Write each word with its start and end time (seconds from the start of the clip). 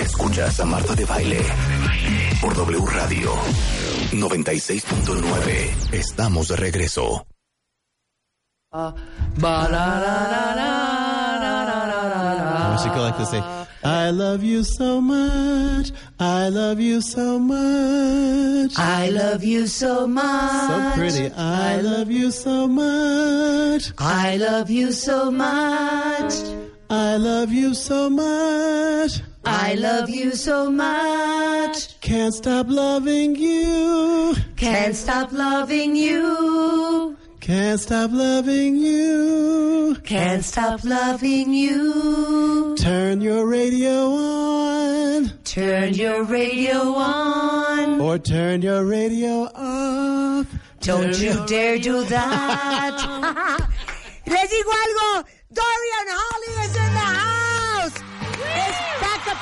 Escuchas 0.00 0.58
a 0.60 0.64
Marta 0.64 0.94
de 0.94 1.04
Baile 1.04 1.40
por 2.40 2.54
W 2.54 2.86
Radio 2.86 3.32
96.9. 4.12 5.92
Estamos 5.92 6.48
de 6.48 6.56
regreso. 6.56 7.26
I 8.72 8.92
wish 12.72 12.84
you 12.84 12.90
could 12.92 13.02
like 13.02 13.16
to 13.16 13.26
say, 13.26 13.42
I 13.82 14.10
love 14.10 14.44
you 14.44 14.62
so 14.62 15.00
much. 15.00 15.90
I 16.18 16.48
love 16.50 16.78
you 16.80 17.00
so 17.00 17.38
much. 17.38 18.78
I 18.78 19.08
love 19.10 19.42
you 19.42 19.66
so 19.66 20.06
much. 20.06 20.68
So 20.68 20.92
pretty. 20.98 21.30
I 21.36 21.80
love 21.80 22.10
you 22.10 22.30
so 22.30 22.68
much. 22.68 23.92
I 23.98 24.36
love 24.36 24.68
you 24.70 24.92
so 24.92 25.30
much. 25.30 26.34
I 26.90 27.16
love 27.16 27.50
you 27.52 27.72
so 27.74 28.10
much. 28.10 29.22
I 29.52 29.74
love 29.74 30.08
you 30.08 30.32
so 30.32 30.70
much. 30.70 32.00
Can't 32.00 32.32
stop 32.32 32.66
loving 32.68 33.34
you. 33.34 34.34
Can't 34.56 34.94
stop 34.94 35.32
loving 35.32 35.96
you. 35.96 37.16
Can't 37.40 37.80
stop 37.80 38.12
loving 38.12 38.76
you. 38.76 39.96
Can't 40.04 40.44
stop 40.44 40.84
loving 40.84 41.52
you. 41.52 42.76
Turn 42.78 43.20
your 43.20 43.44
radio 43.46 44.06
on. 44.12 45.30
Turn 45.44 45.94
your 45.94 46.22
radio 46.24 46.78
on. 46.94 48.00
Or 48.00 48.18
turn 48.18 48.62
your 48.62 48.84
radio 48.84 49.50
off. 49.54 50.46
Don't 50.80 51.18
you 51.18 51.44
dare 51.46 51.78
do 51.78 52.04
that. 52.04 52.96
Les 54.26 54.46
digo 54.48 54.72
algo. 54.84 55.24
Dorian 55.52 56.08
Holley 56.08 56.54
is 56.66 56.79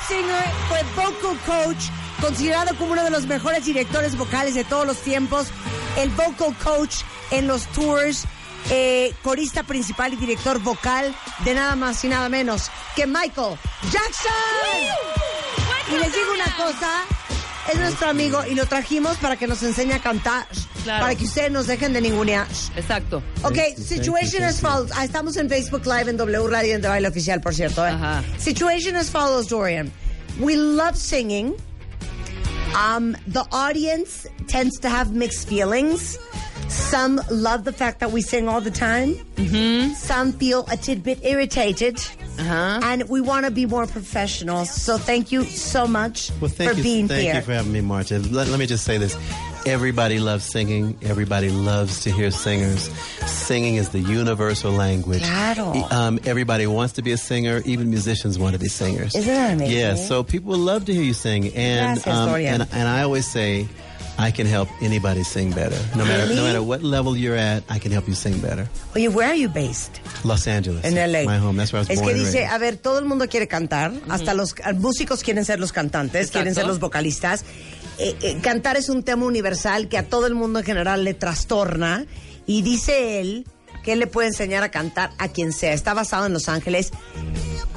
singer, 0.08 0.44
fue 0.68 0.82
vocal 0.96 1.38
coach, 1.46 1.84
considerado 2.20 2.74
como 2.76 2.92
uno 2.92 3.04
de 3.04 3.10
los 3.10 3.26
mejores 3.26 3.64
directores 3.64 4.16
vocales 4.16 4.54
de 4.54 4.64
todos 4.64 4.86
los 4.86 4.98
tiempos. 4.98 5.48
El 5.96 6.08
vocal 6.10 6.56
coach 6.64 6.96
en 7.30 7.46
los 7.46 7.66
tours, 7.68 8.24
eh, 8.70 9.14
corista 9.22 9.62
principal 9.62 10.14
y 10.14 10.16
director 10.16 10.58
vocal 10.60 11.14
de 11.44 11.54
nada 11.54 11.76
más 11.76 12.02
y 12.04 12.08
nada 12.08 12.28
menos 12.28 12.70
que 12.96 13.06
Michael 13.06 13.58
Jackson. 13.90 14.32
Y 15.90 15.98
les 15.98 16.12
digo 16.12 16.32
una 16.32 16.56
cosa, 16.56 17.04
es 17.72 17.78
nuestro 17.78 18.08
amigo 18.08 18.44
y 18.46 18.54
lo 18.54 18.66
trajimos 18.66 19.18
para 19.18 19.36
que 19.36 19.46
nos 19.46 19.62
enseñe 19.62 19.92
a 19.92 20.00
cantar, 20.00 20.46
Claro. 20.88 21.02
para 21.04 21.14
que 21.14 21.24
ustedes 21.24 21.52
nos 21.52 21.66
dejen 21.66 21.92
de 21.92 22.00
ningunear. 22.00 22.46
Exacto. 22.74 23.22
Ok, 23.42 23.76
situation 23.76 24.42
as 24.42 24.58
follows. 24.58 24.90
Ah, 24.96 25.04
estamos 25.04 25.36
en 25.36 25.46
Facebook 25.48 25.84
Live 25.84 26.08
en 26.08 26.16
W 26.16 26.48
Radio 26.48 26.74
en 26.74 26.80
De 26.80 26.88
Baile 26.88 27.08
Oficial, 27.08 27.40
por 27.42 27.54
cierto. 27.54 27.84
¿eh? 27.84 27.90
Ajá. 27.90 28.22
Situation 28.38 28.96
as 28.96 29.10
follows, 29.10 29.48
Dorian. 29.48 29.92
We 30.40 30.56
love 30.56 30.96
singing. 30.96 31.54
Um, 32.74 33.16
the 33.26 33.44
audience 33.52 34.26
tends 34.46 34.78
to 34.80 34.88
have 34.88 35.12
mixed 35.12 35.46
feelings. 35.46 36.18
Some 36.68 37.20
love 37.30 37.64
the 37.64 37.72
fact 37.72 38.00
that 38.00 38.12
we 38.12 38.20
sing 38.22 38.48
all 38.48 38.60
the 38.60 38.70
time. 38.70 39.14
Mm-hmm. 39.36 39.92
Some 39.94 40.32
feel 40.32 40.66
a 40.70 40.76
tidbit 40.76 41.24
irritated. 41.24 41.98
Uh-huh. 42.38 42.80
And 42.82 43.08
we 43.08 43.20
want 43.20 43.46
to 43.46 43.50
be 43.50 43.66
more 43.66 43.86
professional. 43.86 44.64
So 44.64 44.96
thank 44.98 45.32
you 45.32 45.44
so 45.44 45.86
much 45.86 46.30
Well, 46.40 46.50
thank 46.50 46.70
for 46.72 46.76
you. 46.76 46.82
being 46.82 47.08
thank 47.08 47.22
here. 47.22 47.34
you 47.36 47.40
for 47.40 47.52
having 47.52 47.72
me, 47.72 47.80
Marta. 47.80 48.18
Let, 48.18 48.48
let 48.48 48.58
me 48.58 48.66
just 48.66 48.84
say 48.84 48.96
this. 48.98 49.16
Everybody 49.66 50.20
loves 50.20 50.44
singing. 50.44 50.96
Everybody 51.02 51.50
loves 51.50 52.00
to 52.02 52.10
hear 52.12 52.30
singers. 52.30 52.82
Singing 53.26 53.74
is 53.74 53.88
the 53.88 53.98
universal 54.00 54.70
language. 54.70 55.22
Claro. 55.24 55.72
Um, 55.90 56.20
everybody 56.24 56.66
wants 56.66 56.94
to 56.94 57.02
be 57.02 57.10
a 57.12 57.16
singer. 57.18 57.60
Even 57.64 57.90
musicians 57.90 58.38
want 58.38 58.52
to 58.54 58.58
be 58.60 58.68
singers. 58.68 59.14
Isn't 59.16 59.26
that 59.34 59.54
amazing? 59.54 59.76
Yeah. 59.76 59.94
So 59.96 60.22
people 60.22 60.56
love 60.56 60.84
to 60.86 60.94
hear 60.94 61.02
you 61.02 61.12
sing. 61.14 61.48
And 61.54 62.00
Gracias, 62.02 62.26
Dorian. 62.26 62.60
and, 62.62 62.70
and 62.72 62.88
I 62.88 63.02
always 63.02 63.26
say, 63.26 63.66
I 64.18 64.32
can 64.32 64.46
help 64.46 64.68
anybody 64.82 65.22
sing 65.22 65.50
better. 65.50 65.78
No 65.96 66.04
matter 66.04 66.24
Really? 66.24 66.36
no 66.36 66.42
matter 66.42 66.62
what 66.62 66.82
level 66.82 67.16
you're 67.16 67.36
at, 67.36 67.62
I 67.70 67.78
can 67.78 67.92
help 67.92 68.08
you 68.08 68.14
sing 68.14 68.40
better. 68.40 68.68
Oye, 68.96 69.08
where 69.08 69.28
are 69.28 69.36
you 69.36 69.48
based? 69.48 70.00
Los 70.24 70.48
Angeles. 70.48 70.84
En 70.84 70.96
LA. 70.96 71.24
My 71.24 71.38
home. 71.38 71.56
That's 71.56 71.72
where 71.72 71.80
I 71.80 71.82
was 71.82 71.90
es 71.90 72.00
born 72.00 72.14
que 72.14 72.18
dice, 72.18 72.46
a 72.46 72.58
ver, 72.58 72.76
todo 72.76 72.98
el 72.98 73.04
mundo 73.04 73.28
quiere 73.28 73.46
cantar, 73.46 73.92
hasta 74.08 74.34
los 74.34 74.54
eh, 74.58 74.72
músicos 74.74 75.22
quieren 75.22 75.44
ser 75.44 75.60
los 75.60 75.72
cantantes, 75.72 76.30
quieren 76.32 76.54
ser 76.54 76.66
los 76.66 76.80
vocalistas. 76.80 77.44
Eh, 77.98 78.16
eh, 78.22 78.38
cantar 78.42 78.76
es 78.76 78.88
un 78.88 79.02
tema 79.02 79.24
universal 79.24 79.88
que 79.88 79.98
a 79.98 80.02
todo 80.02 80.26
el 80.26 80.34
mundo 80.34 80.58
en 80.58 80.64
general 80.64 81.04
le 81.04 81.14
trastorna 81.14 82.06
y 82.46 82.62
dice 82.62 83.20
él 83.20 83.46
que 83.82 83.92
él 83.92 83.98
le 84.00 84.06
puede 84.06 84.28
enseñar 84.28 84.62
a 84.62 84.70
cantar 84.70 85.12
a 85.18 85.28
quien 85.28 85.52
sea. 85.52 85.72
Está 85.72 85.94
basado 85.94 86.26
en 86.26 86.32
Los 86.32 86.48
Ángeles. 86.48 86.90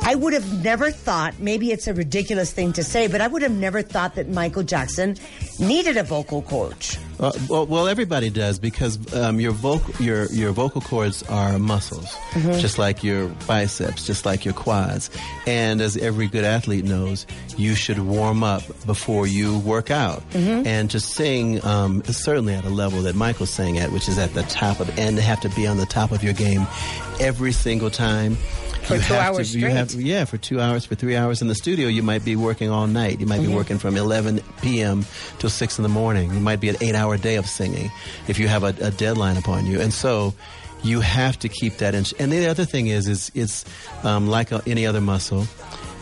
I 0.04 0.16
would 0.16 0.34
have 0.34 0.64
never 0.64 0.92
thought, 0.92 1.40
maybe 1.40 1.72
it's 1.72 1.88
a 1.88 1.94
ridiculous 1.94 2.52
thing 2.52 2.74
to 2.74 2.84
say, 2.84 3.08
but 3.08 3.22
I 3.22 3.28
would 3.28 3.44
have 3.44 3.52
never 3.52 3.84
thought 3.84 4.16
that 4.16 4.30
Michael 4.30 4.64
Jackson 4.64 5.16
needed 5.60 5.96
a 5.98 6.04
vocal 6.04 6.42
coach. 6.42 6.98
Uh, 7.22 7.32
well, 7.48 7.66
well, 7.68 7.88
everybody 7.88 8.30
does 8.32 8.58
because 8.58 9.14
um, 9.16 9.40
your 9.40 9.52
vocal 9.52 9.94
your 10.04 10.26
your 10.32 10.52
vocal 10.52 10.82
cords 10.82 11.22
are 11.30 11.60
muscles, 11.60 12.08
Mm-hmm. 12.32 12.60
just 12.60 12.78
like 12.80 13.04
your 13.04 13.28
biceps, 13.48 14.08
just 14.08 14.26
like 14.26 14.44
your 14.44 14.54
quads. 14.56 15.10
And 15.46 15.82
as 15.82 15.96
every 15.98 16.28
good 16.28 16.44
athlete 16.46 16.84
knows, 16.84 17.28
you 17.58 17.76
should 17.76 18.00
warm 18.00 18.44
up 18.44 18.64
before 18.86 19.28
you 19.28 19.60
work 19.60 19.92
out. 19.92 20.28
Mm-hmm. 20.32 20.66
And 20.66 20.90
to 20.92 21.00
sing, 21.00 21.64
um, 21.64 22.02
is 22.08 22.18
certainly 22.18 22.54
at 22.56 22.66
a 22.66 22.70
level 22.70 23.04
that 23.04 23.16
Michael's 23.16 23.52
saying 23.52 23.78
at, 23.78 23.92
which 23.92 24.10
is 24.10 24.18
at 24.18 24.34
the 24.34 24.44
top 24.44 24.80
of, 24.80 24.90
and 24.98 25.16
to 25.18 25.22
have 25.22 25.40
to 25.42 25.50
be 25.50 25.68
on 25.68 25.78
the 25.78 25.86
top 25.86 26.12
of 26.12 26.24
your 26.24 26.34
game 26.34 26.66
every 27.20 27.52
single 27.52 27.90
time. 27.92 28.36
For 28.84 28.98
two 29.00 29.14
hours 29.14 29.52
to, 29.54 29.60
you 29.60 29.68
have, 29.68 29.92
straight. 29.92 30.06
yeah, 30.06 30.26
for 30.26 30.38
two 30.38 30.60
hours, 30.60 30.86
for 30.86 30.96
three 30.96 31.16
hours 31.16 31.42
in 31.42 31.48
the 31.48 31.56
studio, 31.56 31.88
you 31.88 32.04
might 32.04 32.26
be 32.26 32.36
working 32.36 32.70
all 32.70 32.88
night. 32.88 33.20
You 33.20 33.26
might 33.26 33.40
Mm-hmm. 33.42 33.50
be 33.52 33.56
working 33.56 33.78
from 33.80 33.96
11 33.96 34.42
p.m. 34.62 35.06
till 35.40 35.50
6 35.50 35.78
in 35.80 35.84
the 35.84 35.90
morning. 35.90 36.34
You 36.34 36.40
might 36.40 36.60
be 36.60 36.70
an 36.70 36.76
eight 36.82 36.96
hour 36.96 37.18
day 37.18 37.36
of 37.36 37.46
singing 37.48 37.92
if 38.28 38.38
you 38.40 38.48
have 38.48 38.64
a, 38.64 38.74
a 38.82 38.92
deadline 38.92 39.38
upon 39.38 39.66
you. 39.66 39.80
And 39.80 39.94
so 39.94 40.34
you 40.84 41.00
have 41.00 41.38
to 41.40 41.48
keep 41.50 41.78
that 41.78 41.94
in. 41.96 42.06
And 42.20 42.32
the 42.32 42.48
other 42.48 42.66
thing 42.66 42.88
is, 42.88 43.08
is 43.08 43.32
it's 43.36 43.66
um, 44.04 44.28
like 44.28 44.52
a, 44.52 44.62
any 44.68 44.86
other 44.86 45.00
muscle. 45.02 45.46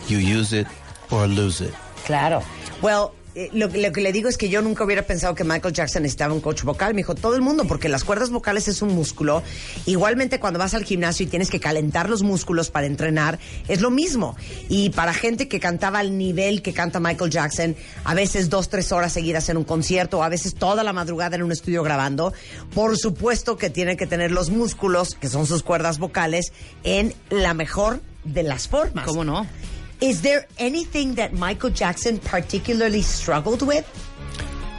You 0.08 0.18
use 0.18 0.52
it 0.52 0.66
or 1.10 1.26
lose 1.26 1.60
it. 1.60 1.74
Claro. 2.04 2.42
Well, 2.82 3.14
lo, 3.52 3.68
lo 3.68 3.92
que 3.92 4.00
le 4.00 4.12
digo 4.12 4.28
es 4.28 4.36
que 4.36 4.48
yo 4.48 4.62
nunca 4.62 4.84
hubiera 4.84 5.02
pensado 5.02 5.34
que 5.34 5.44
Michael 5.44 5.74
Jackson 5.74 6.02
necesitaba 6.02 6.34
un 6.34 6.40
coach 6.40 6.62
vocal. 6.62 6.94
Me 6.94 6.98
dijo 6.98 7.14
todo 7.14 7.34
el 7.34 7.42
mundo, 7.42 7.64
porque 7.66 7.88
las 7.88 8.04
cuerdas 8.04 8.30
vocales 8.30 8.68
es 8.68 8.82
un 8.82 8.94
músculo. 8.94 9.42
Igualmente, 9.86 10.40
cuando 10.40 10.58
vas 10.58 10.74
al 10.74 10.84
gimnasio 10.84 11.26
y 11.26 11.28
tienes 11.28 11.50
que 11.50 11.60
calentar 11.60 12.10
los 12.10 12.22
músculos 12.22 12.70
para 12.70 12.86
entrenar, 12.86 13.38
es 13.68 13.80
lo 13.80 13.90
mismo. 13.90 14.36
Y 14.68 14.90
para 14.90 15.14
gente 15.14 15.48
que 15.48 15.60
cantaba 15.60 16.00
al 16.00 16.18
nivel 16.18 16.62
que 16.62 16.72
canta 16.72 17.00
Michael 17.00 17.30
Jackson, 17.30 17.76
a 18.04 18.14
veces 18.14 18.50
dos, 18.50 18.68
tres 18.68 18.92
horas 18.92 19.12
seguidas 19.12 19.48
en 19.48 19.56
un 19.56 19.64
concierto, 19.64 20.22
a 20.22 20.28
veces 20.28 20.54
toda 20.54 20.84
la 20.84 20.92
madrugada 20.92 21.36
en 21.36 21.42
un 21.42 21.52
estudio 21.52 21.82
grabando, 21.82 22.32
por 22.74 22.96
supuesto 22.96 23.56
que 23.56 23.70
tiene 23.70 23.96
que 23.96 24.06
tener 24.06 24.32
los 24.32 24.50
músculos, 24.50 25.14
que 25.14 25.28
son 25.28 25.46
sus 25.46 25.62
cuerdas 25.62 25.98
vocales, 25.98 26.52
en 26.84 27.14
la 27.30 27.54
mejor 27.54 28.00
de 28.24 28.42
las 28.42 28.68
formas. 28.68 29.06
¿Cómo 29.06 29.24
no? 29.24 29.46
Is 30.00 30.22
there 30.22 30.46
anything 30.58 31.14
that 31.14 31.34
Michael 31.34 31.70
Jackson 31.70 32.18
particularly 32.18 33.02
struggled 33.02 33.62
with? 33.62 33.86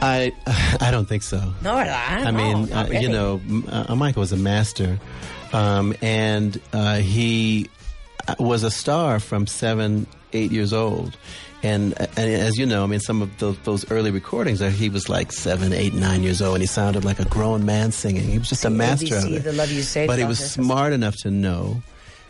I 0.01 0.33
I 0.81 0.89
don't 0.91 1.07
think 1.07 1.23
so. 1.23 1.38
No, 1.62 1.75
¿verdad? 1.75 2.25
I 2.25 2.31
mean, 2.31 2.71
uh, 2.73 2.88
you 2.91 3.09
know, 3.09 3.39
uh, 3.69 3.95
Michael 3.95 4.21
was 4.21 4.31
a 4.31 4.38
master, 4.38 5.00
um, 5.53 5.94
and 6.01 6.59
uh, 6.73 6.95
he 6.97 7.69
uh, 8.27 8.35
was 8.39 8.63
a 8.63 8.71
star 8.71 9.19
from 9.19 9.47
seven, 9.47 10.07
eight 10.33 10.51
years 10.51 10.73
old. 10.73 11.18
And, 11.63 11.94
uh, 12.01 12.07
and 12.17 12.31
as 12.31 12.57
you 12.57 12.65
know, 12.65 12.83
I 12.83 12.88
mean, 12.88 13.00
some 13.00 13.21
of 13.21 13.38
those, 13.38 13.56
those 13.59 13.91
early 13.91 14.09
recordings, 14.09 14.63
uh, 14.63 14.69
he 14.69 14.89
was 14.89 15.09
like 15.09 15.31
seven, 15.31 15.74
eight, 15.74 15.94
nine 15.94 16.24
years 16.24 16.41
old, 16.41 16.56
and 16.56 16.63
he 16.63 16.67
sounded 16.67 17.06
like 17.06 17.19
a 17.19 17.25
grown 17.25 17.65
man 17.65 17.91
singing. 17.91 18.24
He 18.24 18.39
was 18.39 18.50
just 18.50 18.65
a 18.65 18.71
master 18.71 19.06
ABC, 19.06 19.25
of 19.27 19.33
it. 19.33 19.44
the 19.44 19.53
Love 19.53 19.71
You 19.71 19.83
Say 19.83 20.07
but 20.07 20.17
he 20.17 20.25
was 20.25 20.39
smart 20.39 20.91
enough 20.91 21.15
to 21.17 21.29
know 21.29 21.83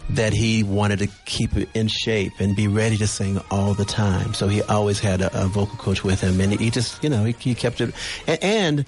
that 0.09 0.33
he 0.33 0.63
wanted 0.63 0.99
to 0.99 1.07
keep 1.25 1.55
it 1.55 1.69
in 1.73 1.87
shape 1.87 2.33
and 2.39 2.55
be 2.55 2.67
ready 2.67 2.97
to 2.97 3.07
sing 3.07 3.39
all 3.49 3.73
the 3.73 3.85
time. 3.85 4.33
So 4.33 4.47
he 4.47 4.61
always 4.63 4.99
had 4.99 5.21
a, 5.21 5.43
a 5.43 5.47
vocal 5.47 5.77
coach 5.77 6.03
with 6.03 6.21
him, 6.21 6.39
and 6.41 6.59
he 6.59 6.69
just, 6.69 7.03
you 7.03 7.09
know, 7.09 7.23
he, 7.23 7.33
he 7.33 7.55
kept 7.55 7.79
it. 7.81 7.93
And, 8.27 8.43
and 8.43 8.85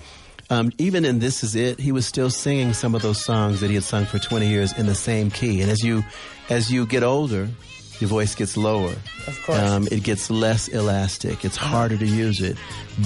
um, 0.49 0.71
even 0.77 1.05
in 1.05 1.19
"This 1.19 1.43
Is 1.43 1.55
It," 1.55 1.79
he 1.79 1.91
was 1.91 2.05
still 2.05 2.29
singing 2.29 2.73
some 2.73 2.95
of 2.95 3.01
those 3.01 3.23
songs 3.23 3.61
that 3.61 3.69
he 3.69 3.75
had 3.75 3.83
sung 3.83 4.05
for 4.05 4.19
20 4.19 4.47
years 4.47 4.77
in 4.77 4.85
the 4.85 4.95
same 4.95 5.31
key. 5.31 5.61
And 5.61 5.71
as 5.71 5.83
you, 5.83 6.03
as 6.49 6.71
you 6.71 6.85
get 6.85 7.03
older, 7.03 7.49
your 7.99 8.09
voice 8.09 8.35
gets 8.35 8.57
lower. 8.57 8.93
Of 9.27 9.43
course. 9.45 9.59
Um, 9.59 9.87
it 9.91 10.03
gets 10.03 10.29
less 10.29 10.67
elastic. 10.67 11.45
It's 11.45 11.57
harder 11.57 11.97
to 11.97 12.05
use 12.05 12.41
it. 12.41 12.57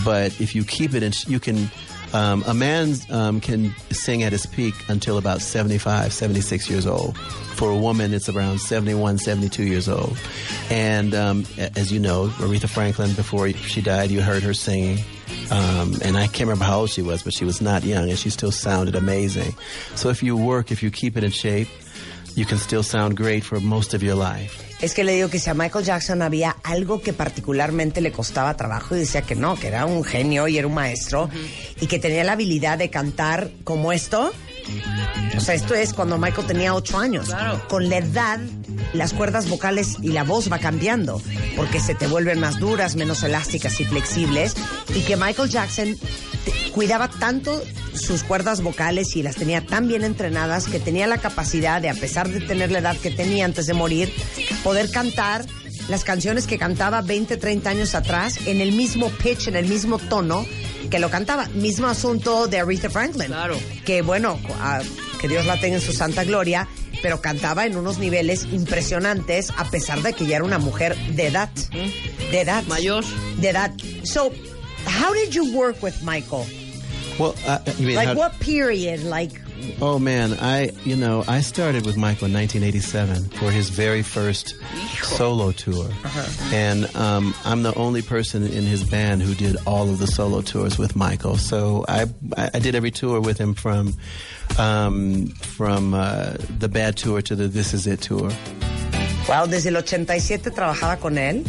But 0.04 0.40
if 0.42 0.56
you 0.56 0.64
keep 0.64 0.94
it, 0.94 1.04
in, 1.04 1.14
you 1.28 1.40
can. 1.40 1.70
Um, 2.14 2.44
a 2.48 2.54
man 2.54 2.94
um, 3.10 3.42
can 3.42 3.76
sing 3.92 4.24
at 4.24 4.32
his 4.32 4.46
peak 4.46 4.74
until 4.88 5.18
about 5.18 5.42
75, 5.42 6.14
76 6.14 6.70
years 6.70 6.88
old. 6.88 7.18
For 7.18 7.72
a 7.72 7.78
woman, 7.78 8.14
it's 8.14 8.30
around 8.30 8.60
71, 8.60 9.18
72 9.18 9.64
years 9.64 9.90
old. 9.90 10.18
And 10.70 11.14
um, 11.16 11.46
as 11.76 11.92
you 11.92 12.00
know, 12.00 12.28
Aretha 12.28 12.70
Franklin, 12.70 13.14
before 13.14 13.50
she 13.52 13.82
died, 13.82 14.12
you 14.12 14.22
heard 14.22 14.44
her 14.44 14.54
singing. 14.54 15.00
Um, 15.52 15.96
and 16.04 16.18
I 16.18 16.28
can't 16.28 16.42
remember 16.42 16.66
how 16.66 16.82
old 16.82 16.90
she 16.90 17.02
was, 17.02 17.24
but 17.24 17.34
she 17.34 17.46
was 17.46 17.62
not 17.62 17.84
young, 17.84 18.10
and 18.10 18.18
she 18.18 18.30
still 18.30 18.52
sounded 18.52 18.96
amazing. 18.96 19.56
So 19.96 20.10
if 20.10 20.22
you 20.22 20.38
work, 20.38 20.72
if 20.72 20.84
you 20.84 20.92
keep 20.92 21.18
it 21.18 21.24
in 21.24 21.32
shape, 21.32 21.68
you 22.36 22.46
can 22.46 22.58
still 22.58 22.84
sound 22.84 23.18
great 23.18 23.44
for 23.44 23.60
most 23.60 23.94
of 23.94 24.04
your 24.04 24.16
life. 24.16 24.67
Es 24.82 24.94
que 24.94 25.04
le 25.04 25.14
digo 25.14 25.30
que 25.30 25.40
si 25.40 25.50
a 25.50 25.56
Michael 25.56 25.86
Jackson 25.86 26.22
había 26.22 26.56
algo 26.64 27.02
que 27.02 27.12
particularmente 27.12 28.00
le 28.00 28.12
costaba 28.12 28.56
trabajo 28.56 28.96
y 28.96 29.00
decía 29.00 29.24
que 29.24 29.36
no, 29.36 29.56
que 29.56 29.68
era 29.68 29.86
un 29.88 30.04
genio 30.04 30.48
y 30.48 30.60
era 30.60 30.68
un 30.68 30.76
maestro 30.76 31.30
y 31.82 31.88
que 31.88 31.98
tenía 31.98 32.24
la 32.24 32.34
habilidad 32.34 32.78
de 32.78 32.92
cantar 32.92 33.50
como 33.64 33.92
esto. 33.92 34.32
O 35.36 35.40
sea, 35.40 35.56
esto 35.56 35.76
es 35.76 35.94
cuando 35.94 36.18
Michael 36.18 36.48
tenía 36.48 36.74
ocho 36.74 36.98
años. 36.98 37.30
Con 37.70 37.90
la 37.90 37.98
edad, 37.98 38.40
las 38.94 39.14
cuerdas 39.14 39.50
vocales 39.50 39.98
y 40.02 40.10
la 40.10 40.24
voz 40.24 40.52
va 40.52 40.60
cambiando 40.60 41.22
porque 41.56 41.80
se 41.80 41.96
te 41.96 42.08
vuelven 42.08 42.40
más 42.40 42.60
duras, 42.60 42.96
menos 42.96 43.24
elásticas 43.24 43.80
y 43.80 43.86
flexibles. 43.86 44.56
Y 44.96 45.02
que 45.02 45.16
Michael 45.16 45.50
Jackson 45.50 45.98
cuidaba 46.74 47.10
tanto 47.10 47.62
sus 47.94 48.24
cuerdas 48.24 48.62
vocales 48.62 49.16
y 49.16 49.24
las 49.24 49.36
tenía 49.36 49.66
tan 49.66 49.88
bien 49.88 50.04
entrenadas 50.04 50.68
que 50.68 50.80
tenía 50.80 51.08
la 51.08 51.18
capacidad 51.18 51.82
de, 51.82 51.90
a 51.90 51.96
pesar 51.96 52.30
de 52.30 52.40
tener 52.40 52.72
la 52.72 52.80
edad 52.80 52.98
que 52.98 53.12
tenía 53.12 53.46
antes 53.46 53.66
de 53.66 53.74
morir, 53.74 54.14
poder 54.64 54.92
cantar 54.92 55.46
las 55.90 56.04
canciones 56.04 56.48
que 56.48 56.58
cantaba 56.58 57.02
20, 57.02 57.38
30 57.38 57.70
años 57.70 57.96
atrás 57.96 58.40
en 58.46 58.62
el 58.62 58.74
mismo 58.74 59.10
pitch, 59.10 59.48
en 59.48 59.56
el 59.56 59.68
mismo 59.68 60.00
tono 60.00 60.46
que 60.90 61.00
lo 61.00 61.10
cantaba. 61.10 61.48
Mismo 61.54 61.88
asunto 61.88 62.48
de 62.48 62.60
Aretha 62.60 62.90
Franklin. 62.90 63.28
Claro. 63.28 63.58
Que 63.86 64.02
bueno, 64.02 64.40
que 65.22 65.28
Dios 65.28 65.46
la 65.46 65.60
tenga 65.60 65.76
en 65.76 65.82
su 65.82 65.94
santa 65.94 66.24
gloria, 66.24 66.68
pero 67.02 67.22
cantaba 67.22 67.66
en 67.66 67.76
unos 67.78 67.98
niveles 68.00 68.46
impresionantes 68.52 69.52
a 69.58 69.66
pesar 69.70 70.02
de 70.02 70.14
que 70.14 70.26
ya 70.26 70.38
era 70.38 70.46
una 70.46 70.58
mujer 70.60 70.96
de 71.16 71.28
edad. 71.28 71.50
De 72.32 72.42
edad. 72.42 72.64
Mayor. 72.68 73.04
De 73.40 73.50
edad. 73.50 73.72
So, 74.04 74.32
how 74.86 75.14
did 75.14 75.32
you 75.34 75.54
work 75.54 75.82
with 75.84 75.96
Michael? 76.04 76.46
Well, 77.20 77.34
uh, 77.48 77.60
you 77.80 77.88
mean 77.88 77.96
Like 77.96 78.10
how- 78.10 78.16
what 78.16 78.34
period? 78.40 79.04
Like 79.04 79.34
Oh 79.82 80.00
man, 80.00 80.34
I 80.40 80.72
you 80.84 80.96
know 80.96 81.24
I 81.28 81.42
started 81.42 81.86
with 81.86 81.98
Michael 81.98 82.28
in 82.28 82.34
1987 82.34 83.30
for 83.40 83.52
his 83.52 83.70
very 83.70 84.02
first 84.02 84.56
solo 85.04 85.52
tour, 85.52 85.90
and 86.52 86.94
um, 86.96 87.34
I'm 87.46 87.64
the 87.64 87.74
only 87.76 88.02
person 88.02 88.44
in 88.44 88.64
his 88.64 88.84
band 88.84 89.22
who 89.22 89.34
did 89.36 89.56
all 89.66 89.90
of 89.90 90.00
the 90.00 90.08
solo 90.08 90.42
tours 90.42 90.78
with 90.78 90.96
Michael. 90.96 91.38
So 91.38 91.86
I 91.88 92.06
I 92.36 92.50
I 92.56 92.60
did 92.60 92.76
every 92.76 92.92
tour 92.92 93.22
with 93.22 93.38
him 93.38 93.54
from 93.54 93.94
um, 94.58 95.28
from 95.28 95.94
uh, 95.94 96.34
the 96.60 96.70
Bad 96.70 96.98
tour 96.98 97.22
to 97.22 97.36
the 97.36 97.48
This 97.48 97.74
Is 97.74 97.88
It 97.88 98.02
tour. 98.02 98.32
Wow, 99.28 99.46
desde 99.46 99.68
el 99.68 99.78
87 99.78 100.52
trabajaba 100.52 101.00
con 101.00 101.18
él 101.18 101.44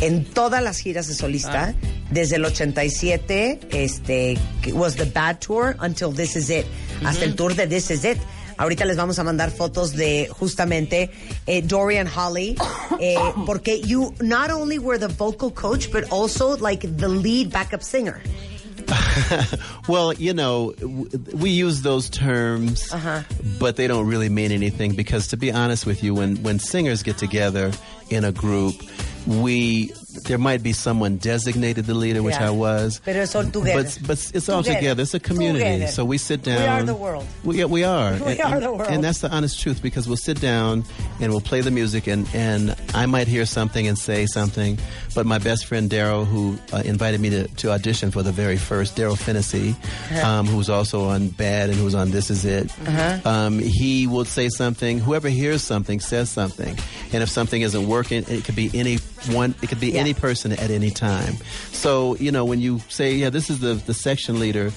en 0.00 0.24
todas 0.24 0.62
las 0.62 0.78
giras 0.78 1.08
de 1.08 1.14
solista. 1.14 1.74
Desde 2.10 2.36
el 2.36 2.44
87, 2.44 3.60
este, 3.72 4.38
was 4.72 4.96
the 4.96 5.04
Bad 5.04 5.38
Tour 5.38 5.76
until 5.80 6.12
This 6.12 6.36
Is 6.36 6.50
It. 6.50 6.66
Hasta 7.04 7.24
el 7.24 7.34
tour 7.34 7.54
de 7.54 7.66
This 7.66 7.90
Is 7.90 8.04
It. 8.04 8.18
Ahorita 8.58 8.84
les 8.84 8.96
vamos 8.96 9.18
a 9.18 9.24
mandar 9.24 9.50
fotos 9.50 9.92
de 9.92 10.28
justamente 10.30 11.10
eh, 11.46 11.62
Dorian 11.62 12.06
Holley, 12.06 12.56
eh, 13.00 13.16
porque 13.46 13.80
you 13.84 14.14
not 14.20 14.50
only 14.50 14.78
were 14.78 14.98
the 14.98 15.08
vocal 15.08 15.50
coach, 15.50 15.90
but 15.90 16.04
also 16.12 16.56
like 16.58 16.82
the 16.82 17.08
lead 17.08 17.50
backup 17.50 17.82
singer. 17.82 18.20
well, 19.88 20.12
you 20.12 20.34
know, 20.34 20.74
we 21.32 21.50
use 21.50 21.82
those 21.82 22.10
terms, 22.10 22.92
but 23.58 23.76
they 23.76 23.86
don't 23.86 24.06
really 24.06 24.28
mean 24.28 24.52
anything 24.52 24.94
because, 24.94 25.28
to 25.28 25.36
be 25.36 25.50
honest 25.50 25.86
with 25.86 26.02
you, 26.02 26.14
when 26.14 26.42
when 26.42 26.58
singers 26.58 27.02
get 27.02 27.16
together 27.16 27.72
in 28.10 28.24
a 28.24 28.32
group, 28.32 28.74
we 29.26 29.92
there 30.24 30.36
might 30.38 30.62
be 30.62 30.72
someone 30.72 31.16
designated 31.16 31.86
the 31.86 31.94
leader, 31.94 32.22
which 32.22 32.34
Yeah. 32.34 32.48
I 32.48 32.50
was. 32.50 33.00
But 33.04 33.16
it's 33.16 33.34
all 33.34 33.44
together. 33.44 33.82
But, 33.82 33.98
but 34.06 34.30
it's 34.34 34.48
all 34.48 34.62
Together. 34.62 34.78
together. 34.80 35.02
It's 35.02 35.14
a 35.14 35.20
community. 35.20 35.64
Together. 35.64 35.86
So 35.90 36.04
we 36.04 36.18
sit 36.18 36.42
down. 36.42 36.60
We 36.60 36.66
are 36.66 36.82
the 36.82 36.94
world. 36.94 37.26
We, 37.44 37.58
yeah, 37.58 37.64
we 37.64 37.82
are. 37.84 38.12
We 38.24 38.32
and, 38.32 38.40
are 38.42 38.60
the 38.60 38.72
world. 38.72 38.90
And 38.90 39.02
that's 39.02 39.20
the 39.20 39.30
honest 39.30 39.58
truth 39.60 39.80
because 39.82 40.06
we'll 40.06 40.18
sit 40.18 40.38
down 40.40 40.84
and 41.20 41.32
we'll 41.32 41.40
play 41.40 41.60
the 41.62 41.70
music, 41.70 42.06
and, 42.08 42.28
and 42.34 42.76
I 42.94 43.06
might 43.06 43.26
hear 43.26 43.46
something 43.46 43.86
and 43.86 43.96
say 43.98 44.26
something, 44.26 44.78
but 45.14 45.24
my 45.24 45.38
best 45.38 45.66
friend 45.66 45.88
Darryl, 45.90 46.26
who 46.26 46.58
uh, 46.72 46.82
invited 46.84 47.20
me 47.20 47.30
to, 47.30 47.48
to 47.48 47.70
audition 47.70 48.10
for 48.10 48.22
the 48.22 48.32
very 48.32 48.56
first, 48.58 48.96
Darryl 48.96 49.16
Phinnessee, 49.16 49.72
Uh-huh. 49.72 50.26
um, 50.28 50.46
who 50.46 50.56
was 50.58 50.68
also 50.68 51.04
on 51.04 51.28
Bad 51.28 51.70
and 51.70 51.78
who 51.78 51.84
was 51.84 51.94
on 51.94 52.10
This 52.10 52.30
Is 52.30 52.44
It, 52.44 52.70
um, 53.26 53.58
he 53.60 54.06
will 54.06 54.24
say 54.26 54.48
something. 54.50 54.98
Whoever 54.98 55.28
hears 55.28 55.62
something 55.62 56.00
says 56.00 56.28
something, 56.28 56.76
and 57.12 57.22
if 57.22 57.28
something 57.30 57.62
isn't 57.62 57.86
working, 57.86 58.24
it 58.28 58.44
could 58.44 58.56
be 58.56 58.70
any 58.74 58.96
one. 59.32 59.54
It 59.62 59.68
could 59.68 59.80
be 59.80 59.92
Yeah. 59.92 60.00
any 60.00 60.14
person 60.14 60.52
at 60.52 60.70
any 60.70 60.90
time. 60.90 61.36
So 61.72 62.16
you 62.18 62.30
know 62.32 62.44
when 62.44 62.60
you 62.60 62.80
say, 62.88 63.14
"Yeah, 63.14 63.30
this 63.30 63.50
is 63.50 63.58
the 63.60 63.74
the 63.86 63.94
section 63.94 64.38
leader," 64.40 64.72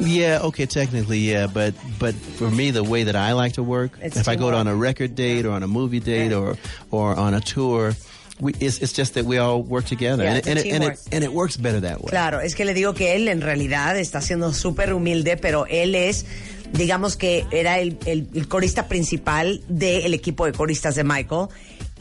yeah, 0.00 0.40
okay, 0.48 0.66
technically, 0.66 1.18
yeah, 1.18 1.46
but 1.46 1.74
but 1.98 2.14
for 2.14 2.50
me, 2.50 2.70
the 2.72 2.82
way 2.84 3.04
that 3.04 3.16
I 3.16 3.32
like 3.32 3.54
to 3.54 3.62
work, 3.62 3.92
It's 4.02 4.16
if 4.16 4.28
I 4.28 4.36
go 4.36 4.48
on 4.54 4.66
a 4.66 4.74
record 4.74 5.14
date 5.14 5.44
or 5.46 5.52
on 5.52 5.62
a 5.62 5.68
movie 5.68 6.00
date 6.00 6.30
Yeah. 6.30 6.38
or 6.38 6.56
or 6.90 7.14
on 7.18 7.34
a 7.34 7.40
tour. 7.40 7.94
We, 8.40 8.54
it's, 8.58 8.78
it's 8.82 8.92
just 8.92 9.14
that 9.14 9.24
we 9.24 9.38
all 9.38 9.62
work 9.62 9.84
together, 9.84 10.24
Yeah, 10.24 10.30
and, 10.34 10.38
it, 10.38 10.46
and, 10.48 10.58
it, 10.58 10.66
and, 10.72 10.84
it, 10.84 10.98
and 11.12 11.22
it 11.22 11.32
works 11.32 11.56
better 11.56 11.78
that 11.80 12.00
way. 12.02 12.08
Claro, 12.10 12.40
es 12.40 12.56
que 12.56 12.64
le 12.64 12.74
digo 12.74 12.92
que 12.92 13.14
él 13.14 13.28
en 13.28 13.40
realidad 13.40 13.96
está 13.96 14.20
siendo 14.20 14.52
súper 14.52 14.92
humilde, 14.94 15.36
pero 15.36 15.64
él 15.68 15.94
es, 15.94 16.24
digamos 16.72 17.16
que 17.16 17.44
era 17.52 17.78
el, 17.78 17.98
el- 18.04 18.26
el 18.34 18.48
corista 18.48 18.88
principal 18.88 19.60
del 19.68 20.12
equipo 20.14 20.46
de 20.46 20.52
coristas 20.52 20.96
de 20.96 21.04
Michael. 21.04 21.48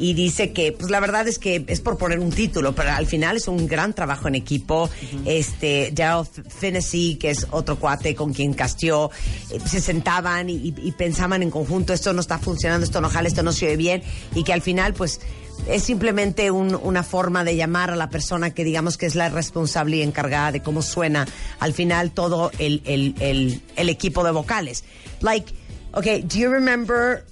Y 0.04 0.16
dice 0.16 0.52
que, 0.52 0.72
pues 0.72 0.90
la 0.90 1.00
verdad 1.00 1.28
es 1.28 1.38
que 1.38 1.64
es 1.68 1.80
por 1.80 1.96
poner 2.00 2.18
un 2.20 2.32
título, 2.32 2.74
pero 2.74 2.90
al 2.92 3.06
final 3.06 3.38
es 3.38 3.48
un 3.48 3.68
gran 3.68 3.94
trabajo 3.94 4.28
en 4.28 4.34
equipo. 4.34 4.90
Este, 5.26 5.92
Daryl 5.94 6.26
Finnessy, 6.50 7.18
que 7.18 7.30
es 7.30 7.46
otro 7.52 7.78
cuate 7.78 8.16
con 8.16 8.34
quien 8.34 8.54
castió, 8.54 9.12
eh, 9.52 9.60
se 9.64 9.80
sentaban 9.80 10.50
y, 10.50 10.54
y- 10.56 10.74
y 10.82 10.92
pensaban 10.94 11.44
en 11.44 11.52
conjunto, 11.52 11.94
esto 11.94 12.14
no 12.14 12.22
está 12.22 12.40
funcionando, 12.40 12.84
esto 12.84 13.00
no 13.00 13.10
jala, 13.10 13.28
esto 13.28 13.44
no 13.44 13.52
se 13.52 13.68
oye 13.68 13.78
bien, 13.78 14.04
y 14.34 14.44
que 14.44 14.54
al 14.54 14.62
final, 14.64 14.94
pues, 14.96 15.22
es 15.68 15.84
simplemente 15.84 16.50
un- 16.50 16.74
una 16.82 17.04
forma 17.04 17.44
de 17.44 17.56
llamar 17.56 17.92
a 17.92 17.96
la 17.96 18.10
persona 18.10 18.50
que 18.56 18.64
digamos 18.64 18.98
que 18.98 19.06
es 19.06 19.14
la 19.14 19.30
responsable 19.30 19.98
y 19.98 20.02
encargada 20.02 20.52
de 20.52 20.62
cómo 20.64 20.82
suena 20.82 21.28
al 21.60 21.74
final 21.74 22.10
todo 22.12 22.50
el, 22.58 22.82
el, 22.86 23.14
el, 23.20 23.62
el 23.76 23.90
equipo 23.90 24.24
de 24.24 24.32
vocales. 24.32 24.84
Like, 25.22 25.54
okay, 25.94 26.24
do 26.24 26.40
you 26.40 26.50
remember 26.50 27.24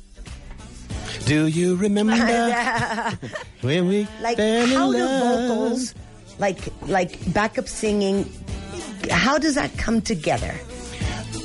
Do 1.26 1.48
you 1.48 1.76
remember 1.76 2.14
when 3.62 3.88
we 3.88 4.08
like 4.22 4.38
fell 4.38 4.64
in 4.64 4.70
how 4.70 4.92
do 4.92 4.98
love? 4.98 5.48
vocals 5.50 5.96
like 6.40 6.60
like 6.88 7.34
backup 7.34 7.68
singing 7.68 8.26
how 9.12 9.38
does 9.38 9.56
that 9.56 9.76
come 9.78 10.02
together? 10.02 10.54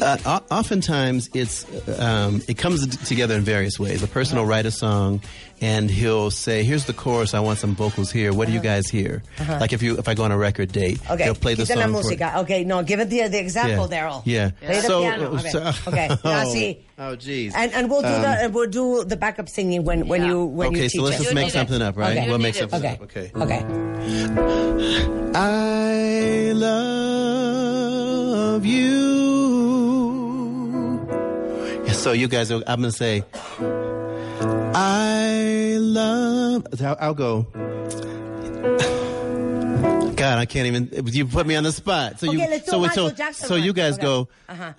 Uh, 0.02 0.40
oftentimes, 0.50 1.28
it's 1.34 1.64
um, 2.00 2.42
it 2.48 2.58
comes 2.58 2.86
together 3.08 3.34
in 3.34 3.42
various 3.42 3.78
ways. 3.78 4.02
A 4.02 4.06
person 4.08 4.38
will 4.38 4.46
write 4.46 4.66
a 4.66 4.70
song, 4.70 5.20
and 5.60 5.90
he'll 5.90 6.30
say, 6.30 6.64
"Here's 6.64 6.84
the 6.84 6.92
chorus. 6.92 7.34
I 7.34 7.40
want 7.40 7.58
some 7.58 7.74
vocals 7.74 8.10
here. 8.10 8.32
What 8.32 8.48
do 8.48 8.54
you 8.54 8.60
guys 8.60 8.88
hear?" 8.88 9.22
Like 9.48 9.72
if 9.72 9.82
you 9.82 9.96
if 9.98 10.08
I 10.08 10.14
go 10.14 10.24
on 10.24 10.32
a 10.32 10.38
record 10.38 10.72
date, 10.72 11.00
Okay, 11.10 11.24
they'll 11.24 11.34
play 11.34 11.54
the 11.54 11.64
quita 11.66 11.80
song. 11.82 11.92
la 11.92 12.00
for- 12.00 12.08
música. 12.08 12.36
Okay, 12.42 12.64
no, 12.64 12.82
give 12.82 13.00
it 13.00 13.10
the, 13.10 13.28
the 13.28 13.38
example, 13.40 13.88
Yeah. 13.90 14.08
Darryl. 14.08 14.22
Yeah. 14.24 14.50
Play 14.60 14.76
the 14.76 14.82
So- 14.82 15.02
piano. 15.02 15.34
uh, 15.34 15.38
Okay, 15.38 15.50
so- 15.50 15.72
okay. 15.90 16.08
Now, 16.24 16.42
Oh. 16.46 16.52
see. 16.52 16.84
Oh, 16.98 17.16
geez. 17.16 17.54
And 17.56 17.72
and 17.72 17.90
we'll 17.90 18.02
do 18.02 18.08
Um, 18.08 18.22
the 18.22 18.50
we'll 18.52 18.70
do 18.70 19.04
the 19.04 19.16
backup 19.16 19.48
singing 19.48 19.84
when 19.84 20.06
when 20.08 20.22
Yeah. 20.22 20.28
you 20.28 20.44
when 20.44 20.72
you 20.72 20.78
teach. 20.82 20.90
okay, 20.92 20.98
so 20.98 21.02
let's 21.02 21.16
us. 21.16 21.22
just 21.24 21.34
make 21.34 21.50
something 21.50 21.76
it. 21.76 21.82
up, 21.82 21.96
right? 21.96 22.16
Okay. 22.18 22.28
We'll 22.28 22.38
make 22.38 22.54
something 22.54 22.78
Okay. 22.78 22.94
up. 22.94 23.02
Okay. 23.02 23.30
Okay. 23.34 23.64
I 25.36 26.52
love 26.54 28.64
you. 28.64 29.13
So 32.04 32.12
you 32.12 32.28
guys, 32.28 32.50
are- 32.50 32.62
I'm 32.66 32.80
gonna 32.80 32.92
say, 32.92 33.22
I 34.74 35.76
love. 35.78 36.66
I'll, 36.82 36.96
I'll 37.00 37.14
go. 37.14 37.42
God, 40.16 40.38
I 40.38 40.46
can't 40.46 40.66
even. 40.66 40.90
You 41.12 41.26
put 41.26 41.46
me 41.46 41.54
on 41.56 41.64
the 41.64 41.72
spot. 41.72 42.20
So 42.20 42.28
Okay, 42.28 42.54
you, 42.56 42.60
so 42.60 42.80
Michael 42.80 43.10
so, 43.10 43.14
Jackson 43.14 43.48
so 43.48 43.54
one. 43.54 43.62
you 43.64 43.72
guys 43.72 43.94
Okay. 43.94 44.02
go. 44.02 44.28
Uh-huh. 44.48 44.72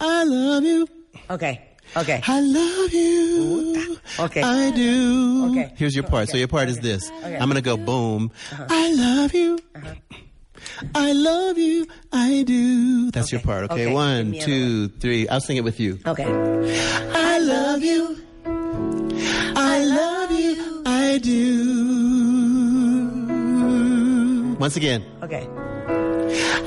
I 0.00 0.24
love 0.24 0.64
you. 0.64 0.86
Okay. 1.30 1.64
Okay. 1.96 2.22
I 2.26 2.40
love 2.40 2.92
you. 2.92 3.98
Okay. 4.20 4.42
I 4.42 4.70
do. 4.70 5.50
Okay. 5.50 5.72
Here's 5.76 5.94
your 5.94 6.04
part. 6.04 6.28
So 6.28 6.36
your 6.36 6.48
part 6.48 6.68
is 6.68 6.78
this. 6.80 7.08
Okay. 7.10 7.34
Uh-huh. 7.34 7.42
I'm 7.42 7.48
gonna 7.48 7.60
go 7.62 7.76
boom. 7.76 8.30
I 8.52 8.92
love 8.94 9.34
you. 9.34 9.58
I 10.94 11.12
love 11.12 11.58
you. 11.58 11.86
I 12.12 12.42
do. 12.46 13.10
That's 13.10 13.32
your 13.32 13.40
part. 13.40 13.64
Okay. 13.64 13.86
Okay. 13.86 13.92
One, 13.92 14.32
two, 14.32 14.88
three. 14.88 15.28
I'll 15.28 15.40
sing 15.40 15.56
it 15.56 15.64
with 15.64 15.80
you. 15.80 15.98
Okay. 16.06 16.24
I 16.26 17.38
love 17.38 17.82
you. 17.82 18.18
I 18.44 19.84
love 19.84 20.32
you. 20.32 20.82
I 20.86 21.18
do. 21.18 21.68
Once 24.58 24.76
again. 24.76 25.04
Okay. 25.22 25.46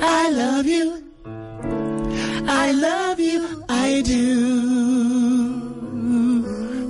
I 0.00 0.30
love 0.30 0.66
you. 0.66 1.02
I 1.24 2.72
love 2.72 3.20
you. 3.20 3.64
I 3.68 4.02
do. 4.02 4.82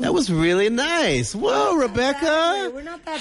That 0.00 0.12
was 0.14 0.30
really 0.32 0.68
nice. 0.68 1.34
Whoa, 1.34 1.76
Rebecca. 1.76 2.70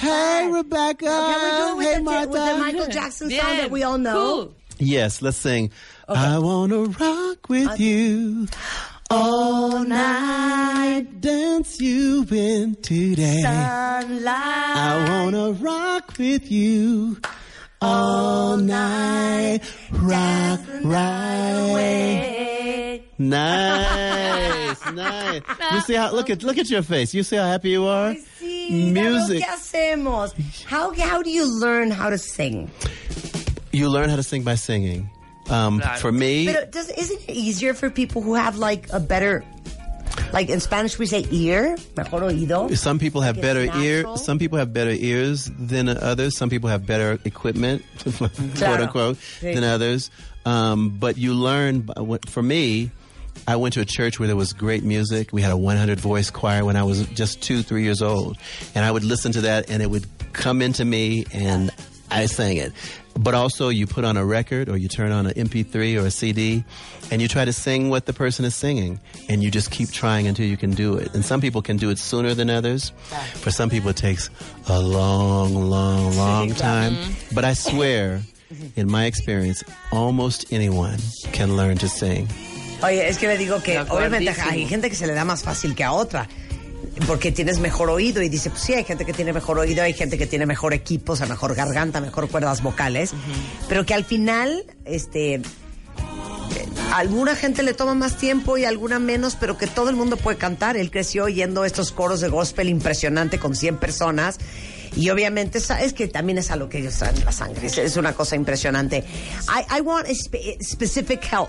hey, 0.00 0.08
bad. 0.08 0.52
Rebecca. 0.52 1.04
Can 1.06 1.42
we 1.42 1.50
do 1.50 1.68
it 1.72 1.76
with, 1.76 1.86
hey, 1.86 1.94
the, 1.94 2.02
Martha. 2.02 2.28
with 2.30 2.32
the 2.32 2.58
Michael 2.58 2.86
Jackson 2.92 3.30
song 3.30 3.56
that 3.56 3.70
we 3.70 3.82
all 3.82 3.98
know? 3.98 4.12
Cool. 4.12 4.54
Yes, 4.78 5.22
let's 5.22 5.36
sing. 5.36 5.70
I 6.08 6.38
wanna 6.38 6.84
rock 6.84 7.48
with 7.48 7.78
you 7.78 8.48
all 9.10 9.84
night, 9.84 11.20
dance 11.20 11.80
you 11.80 12.26
in 12.30 12.74
today. 12.82 13.42
Sunlight. 13.42 14.34
I 14.34 15.06
wanna 15.08 15.52
rock 15.52 16.14
with 16.18 16.50
you 16.50 17.18
all 17.80 18.56
night, 18.56 19.60
rock 19.92 20.60
right 20.82 21.70
away. 21.70 23.04
Nice, 23.18 24.84
nice. 24.92 25.42
You 25.72 25.80
see 25.80 25.94
how 25.94 26.12
look 26.12 26.28
at 26.28 26.42
look 26.42 26.58
at 26.58 26.68
your 26.68 26.82
face. 26.82 27.14
You 27.14 27.22
see 27.22 27.36
how 27.36 27.44
happy 27.44 27.70
you 27.70 27.86
are. 27.86 28.14
Sí, 28.14 28.20
mira 28.20 28.40
lo 28.40 28.51
Music. 28.70 29.38
que 29.42 29.46
hacemos. 29.48 30.32
How, 30.64 30.92
how 30.94 31.22
do 31.22 31.30
you 31.30 31.44
learn 31.60 31.90
how 31.90 32.10
to 32.10 32.18
sing? 32.18 32.70
You 33.72 33.88
learn 33.88 34.08
how 34.10 34.16
to 34.16 34.22
sing 34.22 34.42
by 34.42 34.54
singing. 34.56 35.08
Um, 35.50 35.80
Claro. 35.80 35.98
For 35.98 36.12
me, 36.12 36.46
But 36.46 36.72
does, 36.72 36.88
isn't 36.90 37.20
it 37.28 37.30
easier 37.34 37.74
for 37.74 37.90
people 37.90 38.22
who 38.22 38.34
have 38.34 38.56
like 38.58 38.86
a 38.92 39.00
better, 39.00 39.44
like 40.32 40.48
in 40.50 40.60
Spanish 40.60 40.98
we 40.98 41.06
say 41.06 41.26
ear, 41.30 41.76
mejor 41.96 42.20
oído? 42.20 42.74
Some 42.76 42.98
people 42.98 43.20
have 43.22 43.36
it's 43.38 43.42
better 43.42 43.64
ear. 43.80 44.04
Some 44.16 44.38
people 44.38 44.58
have 44.58 44.72
better 44.72 44.90
ears 44.92 45.50
than 45.58 45.88
others. 45.88 46.36
Some 46.36 46.48
people 46.48 46.68
have 46.70 46.86
better 46.86 47.18
equipment, 47.24 47.82
quote 48.16 48.80
unquote, 48.80 49.16
Sí. 49.40 49.54
than 49.54 49.64
others. 49.64 50.10
Um, 50.46 50.90
but 50.98 51.16
you 51.18 51.34
learn. 51.34 51.88
For 52.28 52.42
me, 52.42 52.90
I 53.46 53.56
went 53.56 53.74
to 53.74 53.80
a 53.80 53.84
church 53.84 54.18
where 54.18 54.26
there 54.26 54.36
was 54.36 54.52
great 54.52 54.84
music. 54.84 55.30
We 55.32 55.42
had 55.42 55.52
a 55.52 55.56
100 55.56 55.98
voice 55.98 56.30
choir 56.30 56.64
when 56.64 56.76
I 56.76 56.84
was 56.84 57.06
just 57.08 57.42
two, 57.42 57.62
three 57.62 57.82
years 57.82 58.00
old, 58.00 58.38
and 58.74 58.84
I 58.84 58.90
would 58.90 59.04
listen 59.04 59.32
to 59.32 59.40
that, 59.42 59.68
and 59.68 59.82
it 59.82 59.90
would 59.90 60.06
come 60.32 60.62
into 60.62 60.84
me, 60.84 61.26
and 61.32 61.70
I 62.10 62.26
sang 62.26 62.58
it. 62.58 62.72
But 63.18 63.34
also, 63.34 63.68
you 63.68 63.86
put 63.86 64.04
on 64.04 64.16
a 64.16 64.24
record 64.24 64.68
or 64.68 64.76
you 64.76 64.88
turn 64.88 65.12
on 65.12 65.26
an 65.26 65.34
MP3 65.34 66.02
or 66.02 66.06
a 66.06 66.10
CD, 66.10 66.64
and 67.10 67.20
you 67.20 67.28
try 67.28 67.44
to 67.44 67.52
sing 67.52 67.90
what 67.90 68.06
the 68.06 68.12
person 68.12 68.44
is 68.44 68.54
singing, 68.54 69.00
and 69.28 69.42
you 69.42 69.50
just 69.50 69.70
keep 69.70 69.90
trying 69.90 70.26
until 70.26 70.46
you 70.46 70.56
can 70.56 70.70
do 70.70 70.96
it. 70.96 71.12
And 71.14 71.24
some 71.24 71.40
people 71.40 71.62
can 71.62 71.76
do 71.76 71.90
it 71.90 71.98
sooner 71.98 72.34
than 72.34 72.48
others. 72.48 72.90
For 73.34 73.50
some 73.50 73.68
people, 73.68 73.90
it 73.90 73.96
takes 73.96 74.30
a 74.68 74.80
long, 74.80 75.54
long, 75.68 76.16
long 76.16 76.54
time. 76.54 76.94
Mm-hmm. 76.94 77.34
But 77.34 77.44
I 77.44 77.54
swear, 77.54 78.22
in 78.76 78.90
my 78.90 79.04
experience, 79.04 79.62
almost 79.90 80.52
anyone 80.52 80.98
can 81.32 81.56
learn 81.56 81.78
to 81.78 81.88
sing. 81.88 82.28
Oye, 82.82 83.08
es 83.08 83.18
que 83.18 83.26
le 83.28 83.38
digo 83.38 83.62
que 83.62 83.78
obviamente 83.80 84.30
hay 84.50 84.66
gente 84.66 84.90
que 84.90 84.96
se 84.96 85.06
le 85.06 85.14
da 85.14 85.24
más 85.24 85.42
fácil 85.42 85.74
que 85.74 85.84
a 85.84 85.92
otra. 85.92 86.28
Porque 87.06 87.32
tienes 87.32 87.58
mejor 87.58 87.88
oído 87.90 88.20
y 88.22 88.28
dice, 88.28 88.50
pues 88.50 88.62
sí, 88.62 88.74
hay 88.74 88.84
gente 88.84 89.04
que 89.06 89.12
tiene 89.14 89.32
mejor 89.32 89.58
oído, 89.58 89.82
hay 89.82 89.94
gente 89.94 90.18
que 90.18 90.26
tiene 90.26 90.44
mejor 90.46 90.74
equipo, 90.74 91.14
o 91.14 91.16
sea, 91.16 91.26
mejor 91.26 91.54
garganta, 91.54 92.00
mejor 92.00 92.28
cuerdas 92.28 92.62
vocales, 92.62 93.12
pero 93.68 93.86
que 93.86 93.94
al 93.94 94.04
final, 94.04 94.64
este, 94.84 95.34
eh, 95.36 95.42
alguna 96.92 97.34
gente 97.34 97.62
le 97.62 97.72
toma 97.72 97.94
más 97.94 98.18
tiempo 98.18 98.58
y 98.58 98.64
alguna 98.66 98.98
menos, 98.98 99.36
pero 99.40 99.56
que 99.56 99.66
todo 99.66 99.88
el 99.88 99.96
mundo 99.96 100.16
puede 100.18 100.36
cantar. 100.36 100.76
Él 100.76 100.90
creció 100.90 101.24
oyendo 101.24 101.64
estos 101.64 101.92
coros 101.92 102.20
de 102.20 102.28
gospel 102.28 102.68
impresionante 102.68 103.38
con 103.38 103.56
100 103.56 103.78
personas. 103.78 104.38
Y 104.94 105.08
obviamente 105.08 105.58
es 105.58 105.92
que 105.94 106.08
también 106.08 106.36
es 106.36 106.50
a 106.50 106.56
lo 106.56 106.68
que 106.68 106.78
ellos 106.78 106.94
traen 106.98 107.16
en 107.16 107.24
la 107.24 107.32
sangre. 107.32 107.66
Es, 107.68 107.78
es 107.78 107.96
una 107.96 108.12
cosa 108.12 108.36
impresionante. 108.36 108.98
I, 109.48 109.78
I 109.78 109.80
want 109.80 110.06
a 110.06 110.10
spe- 110.12 110.58
specific 110.62 111.22
help. 111.32 111.48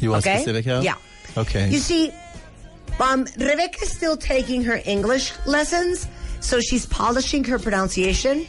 You 0.00 0.10
want 0.10 0.24
okay? 0.26 0.36
specific 0.38 0.64
help? 0.64 0.84
Yeah. 0.84 0.94
Okay. 1.36 1.68
You 1.70 1.78
see, 1.78 2.12
um, 3.00 3.26
Rebecca's 3.38 3.90
still 3.90 4.16
taking 4.16 4.64
her 4.64 4.80
English 4.84 5.32
lessons, 5.46 6.06
so 6.40 6.60
she's 6.60 6.86
polishing 6.86 7.44
her 7.44 7.58
pronunciation, 7.58 8.46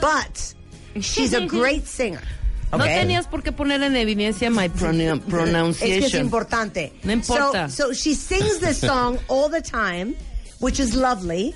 but 0.00 0.54
she's 1.00 1.32
a 1.34 1.46
great 1.46 1.86
singer. 1.86 2.22
No 2.70 2.78
tenías 2.84 3.28
por 3.30 3.40
qué 3.40 3.50
poner 3.50 3.82
en 3.82 3.94
evidencia 3.96 4.52
my 4.52 4.68
pronou- 4.68 5.16
Es 5.16 5.20
que 5.20 5.24
es 5.24 5.30
pronunciation. 5.30 6.20
importante. 6.26 6.92
No 7.02 7.12
importa. 7.14 7.68
So, 7.70 7.86
so 7.86 7.92
she 7.94 8.12
sings 8.14 8.58
this 8.58 8.78
song 8.78 9.18
all 9.28 9.48
the 9.48 9.62
time, 9.62 10.14
which 10.60 10.78
is 10.78 10.94
lovely. 10.94 11.54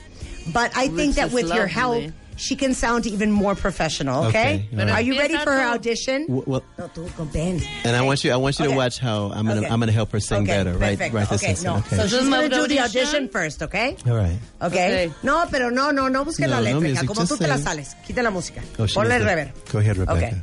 But 0.53 0.73
I 0.75 0.89
think 0.89 1.15
that 1.17 1.17
that 1.17 1.27
is 1.29 1.35
with 1.35 1.55
your 1.55 1.67
help, 1.67 2.03
she 2.43 2.57
can 2.57 2.75
sound 2.75 3.07
even 3.07 3.31
more 3.31 3.55
professional. 3.55 4.25
Okay? 4.27 4.67
Okay, 4.67 4.69
all 4.73 4.79
right. 4.87 4.95
Are 4.97 5.01
you 5.01 5.17
ready 5.19 5.37
for 5.39 5.53
her 5.53 5.69
audition? 5.75 6.27
W- 6.27 6.43
well, 6.47 6.63
No, 6.79 6.89
tú 6.89 7.07
con 7.17 7.29
Ben. 7.33 7.63
and 7.85 7.95
I 7.97 8.03
want 8.03 8.25
you. 8.25 8.33
I 8.33 8.37
want 8.37 8.59
you 8.59 8.65
Okay. 8.67 8.75
to 8.75 8.77
watch 8.77 8.99
how 8.99 9.31
I'm 9.31 9.47
gonna. 9.47 9.61
Okay. 9.63 9.71
I'm 9.71 9.79
gonna 9.81 9.93
help 9.93 10.11
her 10.13 10.21
sing 10.21 10.43
Okay, 10.43 10.57
better. 10.59 10.73
Right. 10.77 10.99
perfecto. 10.99 11.17
Right. 11.19 11.29
This 11.31 11.43
okay, 11.43 11.55
no. 11.65 11.77
Okay. 11.79 11.97
So 11.97 12.03
she's 12.09 12.29
going 12.29 12.51
to 12.51 12.57
do 12.57 12.67
the 12.67 12.81
audition. 12.81 13.01
audition 13.07 13.29
first, 13.29 13.63
okay? 13.63 13.97
All 14.07 14.17
right. 14.17 14.39
Okay. 14.61 15.07
Ok. 15.07 15.15
No, 15.23 15.47
pero 15.51 15.71
no, 15.71 15.91
no, 15.93 16.09
no 16.09 16.25
busques 16.25 16.49
No, 16.49 16.57
la 16.57 16.61
letra, 16.61 16.81
hija, 16.89 17.03
music, 17.03 17.07
como 17.09 17.27
tú 17.27 17.37
te 17.39 17.47
la 17.47 17.59
sales. 17.59 17.95
Quita 18.07 18.23
la 18.23 18.31
música. 18.31 18.61
Oh, 18.79 18.87
Ponle 18.93 19.17
el 19.17 19.25
rever. 19.25 19.53
Go 19.73 19.79
ahead, 19.79 19.97
Rebecca. 19.97 20.13
Okay. 20.19 20.43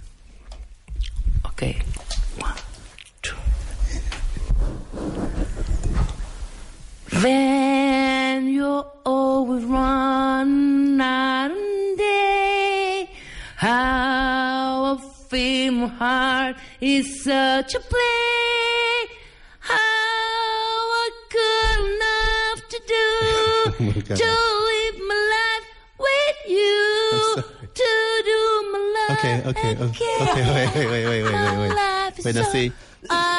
Okay. 1.51 1.81
One, 2.39 2.55
two. 3.21 3.35
When 7.11 8.47
you 8.49 8.85
always 9.03 9.63
run 9.63 10.97
night 10.97 11.49
and 11.51 11.97
day, 11.97 13.09
how 13.55 14.97
feel 15.29 15.71
my 15.71 15.87
heart 15.87 16.55
is 16.79 17.23
such 17.23 17.73
a 17.73 17.79
play. 17.79 19.07
How 19.59 19.75
I 19.75 21.09
could 21.33 21.79
enough 21.89 22.69
to 22.69 22.79
do 22.87 22.95
oh 23.69 23.75
my 23.79 23.91
to 24.21 24.29
live 24.67 24.97
my 25.09 25.19
life 25.35 25.67
with 26.05 26.39
you, 26.47 27.43
to 27.73 28.23
do 28.23 28.39
my 28.71 28.79
life. 28.97 29.19
Okay. 29.19 29.35
Okay. 29.49 29.77
oh, 29.79 29.85
again. 29.87 30.29
Okay. 30.29 30.45
Wait. 30.53 30.75
Wait. 30.75 30.85
Wait. 30.85 31.05
Wait. 31.05 31.23
Wait. 31.23 31.33
Wait. 31.33 31.57
Wait. 31.57 31.75
life 31.75 32.19
is 32.19 32.25
Wait. 32.25 32.35
Now 32.35 32.43
see. 32.43 32.71
I 33.09 33.38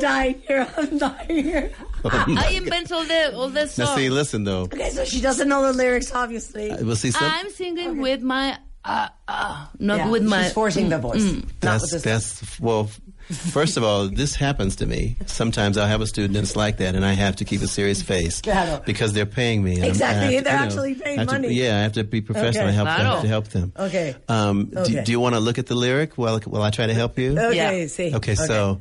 dying 0.00 0.42
here. 0.46 0.66
I'm 0.76 0.98
dying 0.98 1.44
here. 1.44 1.70
I 2.04 2.52
invent 2.56 2.90
all 2.92 3.04
the 3.04 3.34
all 3.36 3.48
the 3.48 3.66
songs. 3.68 3.78
Now 3.78 3.84
songs. 3.86 3.98
see. 4.00 4.10
Listen 4.10 4.44
though. 4.44 4.62
Okay, 4.62 4.90
so 4.90 5.04
she 5.04 5.20
doesn't 5.20 5.48
know 5.48 5.62
the 5.66 5.72
lyrics, 5.72 6.12
obviously. 6.12 6.70
Uh, 6.70 6.78
We'll 6.84 6.96
see. 6.96 7.10
Some, 7.12 7.22
I'm 7.30 7.50
singing 7.50 8.00
with 8.00 8.22
my 8.22 8.58
uh, 8.84 9.08
uh, 9.28 9.66
not 9.78 9.98
Yeah, 9.98 10.08
with 10.10 10.22
my. 10.24 10.44
She's 10.44 10.52
forcing 10.52 10.88
the 10.88 10.98
voice. 10.98 11.22
Not 11.22 11.44
that's 11.60 11.92
with 11.92 12.02
that's 12.02 12.58
well. 12.60 12.90
First 13.30 13.76
of 13.76 13.84
all, 13.84 14.08
this 14.08 14.34
happens 14.34 14.74
to 14.76 14.86
me. 14.86 15.16
Sometimes 15.26 15.78
I'll 15.78 15.86
have 15.86 16.00
a 16.00 16.06
student 16.08 16.34
that's 16.34 16.56
like 16.56 16.78
that, 16.78 16.96
and 16.96 17.04
I 17.04 17.12
have 17.12 17.36
to 17.36 17.44
keep 17.44 17.62
a 17.62 17.68
serious 17.68 18.02
face 18.02 18.40
Claro. 18.42 18.82
because 18.84 19.12
they're 19.12 19.24
paying 19.24 19.62
me. 19.62 19.74
and 19.74 19.82
I'm- 19.84 19.90
Exactly, 19.92 20.34
have 20.34 20.42
to- 20.42 20.44
they're 20.44 20.52
you 20.54 20.58
know, 20.58 20.64
actually 20.66 20.94
paying 20.96 21.18
I 21.18 21.20
have 21.22 21.28
to- 21.28 21.34
money. 21.34 21.54
yeah, 21.54 21.78
I 21.78 21.82
have 21.82 21.92
to 21.92 22.02
be 22.02 22.22
professional 22.22 22.66
Okay. 22.66 22.74
help 22.74 22.88
Claro. 22.88 23.12
them, 23.12 23.22
to 23.22 23.28
help 23.28 23.48
them. 23.48 23.72
Okay. 23.78 24.16
Um, 24.28 24.64
do- 24.64 24.78
Okay. 24.80 25.04
Do, 25.04 25.12
you 25.12 25.20
want 25.20 25.36
to 25.36 25.40
look 25.40 25.58
at 25.58 25.66
the 25.66 25.76
lyric 25.76 26.18
while 26.18 26.40
while 26.40 26.62
I 26.62 26.70
try 26.70 26.88
to 26.88 26.94
help 26.94 27.20
you? 27.20 27.38
Okay, 27.38 27.82
Yeah. 27.82 27.86
see. 27.86 28.12
Okay, 28.16 28.34
so 28.34 28.80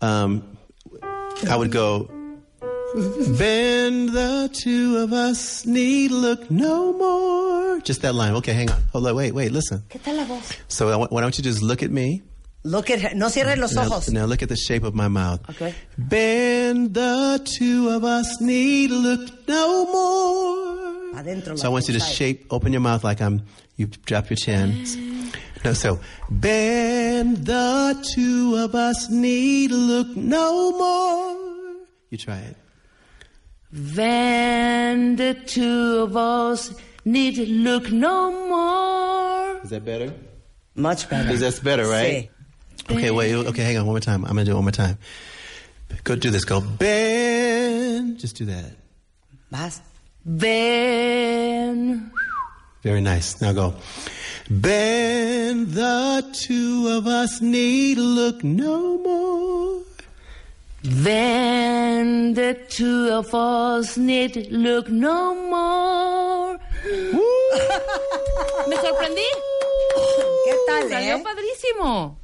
um, 0.00 0.56
I 1.48 1.56
would 1.56 1.70
go. 1.72 2.08
Bend 3.38 4.08
the 4.10 4.50
two 4.52 4.98
of 4.98 5.12
us 5.12 5.64
need 5.64 6.10
look 6.10 6.50
no 6.50 6.92
more. 6.92 7.80
Just 7.80 8.02
that 8.02 8.14
line. 8.14 8.34
Okay, 8.34 8.52
hang 8.52 8.70
on. 8.70 8.82
Hold 8.92 9.06
on. 9.06 9.14
Wait, 9.14 9.32
wait. 9.32 9.52
Listen. 9.52 9.82
¿Qué 9.88 10.02
tal 10.02 10.16
la 10.16 10.24
voz? 10.24 10.56
So 10.68 10.88
I 10.90 10.96
want- 10.96 11.12
why 11.12 11.20
don't 11.20 11.36
you 11.38 11.44
just 11.44 11.62
look 11.62 11.82
at 11.82 11.90
me? 11.90 12.22
Look 12.64 12.90
at 12.90 13.00
her. 13.00 13.14
No 13.14 13.28
cierres 13.28 13.56
los 13.58 13.74
Now, 13.74 13.86
ojos. 13.86 14.10
now 14.10 14.26
look 14.26 14.42
at 14.42 14.48
the 14.48 14.56
shape 14.56 14.82
of 14.82 14.94
my 14.94 15.08
mouth. 15.08 15.40
Okay. 15.50 15.72
Bend 15.96 16.92
the 16.94 17.40
two 17.44 17.88
of 17.90 18.04
us 18.04 18.40
need 18.40 18.90
look 18.90 19.48
no 19.48 19.86
more. 19.86 21.20
Adentro 21.22 21.56
So 21.58 21.66
I 21.66 21.68
want 21.70 21.86
you 21.88 21.94
to 21.94 22.00
shape, 22.00 22.46
open 22.50 22.72
your 22.72 22.82
mouth 22.82 23.02
like 23.04 23.20
I'm. 23.22 23.42
You 23.76 23.86
drop 23.86 24.28
your 24.30 24.36
chin. 24.36 24.84
No, 25.64 25.72
so 25.74 26.00
bend 26.30 27.44
the 27.44 28.06
two 28.14 28.56
of 28.56 28.74
us 28.74 29.10
need 29.10 29.70
look 29.70 30.16
no 30.16 30.72
more. 30.72 31.76
You 32.08 32.18
try 32.18 32.38
it. 32.38 32.56
When 33.72 35.16
the 35.16 35.34
two 35.34 35.98
of 36.02 36.16
us 36.16 36.74
need 37.04 37.36
look 37.48 37.92
no 37.92 38.32
more. 38.48 39.60
Is 39.62 39.70
that 39.70 39.84
better? 39.84 40.12
Much 40.74 41.08
better. 41.08 41.30
Is 41.30 41.40
that 41.40 41.62
better, 41.62 41.86
right? 41.86 42.30
Sí. 42.88 42.96
Okay, 42.96 43.10
wait. 43.10 43.34
Okay, 43.34 43.62
hang 43.62 43.76
on. 43.76 43.86
One 43.86 43.92
more 43.94 44.00
time. 44.00 44.24
I'm 44.24 44.30
gonna 44.30 44.44
do 44.44 44.52
it 44.52 44.54
one 44.54 44.64
more 44.64 44.72
time. 44.72 44.98
Go 46.04 46.16
do 46.16 46.30
this. 46.30 46.44
Go 46.44 46.60
bend. 46.60 48.18
Just 48.18 48.36
do 48.36 48.46
that. 48.46 48.72
Vas. 49.50 49.80
When 50.24 52.10
Very 52.82 53.00
nice. 53.00 53.40
Now 53.40 53.52
go. 53.52 53.74
Bend, 54.48 55.68
the 55.74 56.24
two 56.32 56.88
of 56.88 57.06
us 57.06 57.40
need 57.40 57.98
look 57.98 58.42
no 58.42 58.98
more. 58.98 59.82
Then 60.82 62.32
the 62.34 62.54
two 62.70 63.10
of 63.12 63.34
us 63.34 63.98
need 63.98 64.48
look 64.50 64.88
no 64.88 65.34
more. 65.34 66.58
¿Me 68.68 68.76
sorprendí? 68.76 69.28
¿Qué 70.46 70.54
tal, 70.66 70.88
Salió 70.88 71.16
eh? 71.16 71.22
padrísimo. 71.22 72.18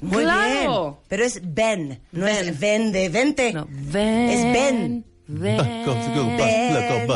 Muy 0.00 0.22
claro. 0.22 0.82
bien. 0.82 0.96
Pero 1.08 1.24
es 1.24 1.40
Ben, 1.54 2.00
no 2.12 2.24
Ben. 2.24 2.48
es 2.48 2.58
ven 2.58 2.92
de 2.92 3.08
vente. 3.10 3.52
No, 3.52 3.66
ven. 3.68 4.30
Es 4.30 4.42
Ben. 4.54 5.04
Ba, 5.30 5.84
go, 5.86 5.94
Ven. 5.94 6.14
go, 6.14 6.24
ba, 6.36 6.46
look, 6.74 6.84
go, 6.90 7.06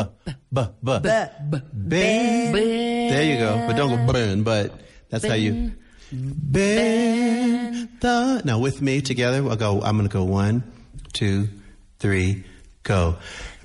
ba, 0.51 0.73
ba, 0.81 0.99
ba. 1.01 1.31
B. 1.51 1.59
Ben. 1.73 2.53
Ven. 2.53 3.09
There 3.11 3.23
you 3.23 3.37
go. 3.37 3.67
But 3.67 3.75
don't 3.75 3.89
go 3.89 4.13
burn, 4.13 4.43
but 4.43 4.71
that's 5.09 5.25
how 5.25 5.33
you. 5.33 5.73
Ben. 6.11 7.89
The. 7.99 8.41
Now 8.45 8.59
with 8.59 8.81
me 8.81 9.01
together, 9.01 9.47
I'll 9.49 9.55
go, 9.57 9.81
I'm 9.81 9.97
going 9.97 10.07
to 10.07 10.13
go 10.13 10.23
one, 10.23 10.63
two, 11.13 11.49
three, 11.99 12.45
go. 12.83 13.17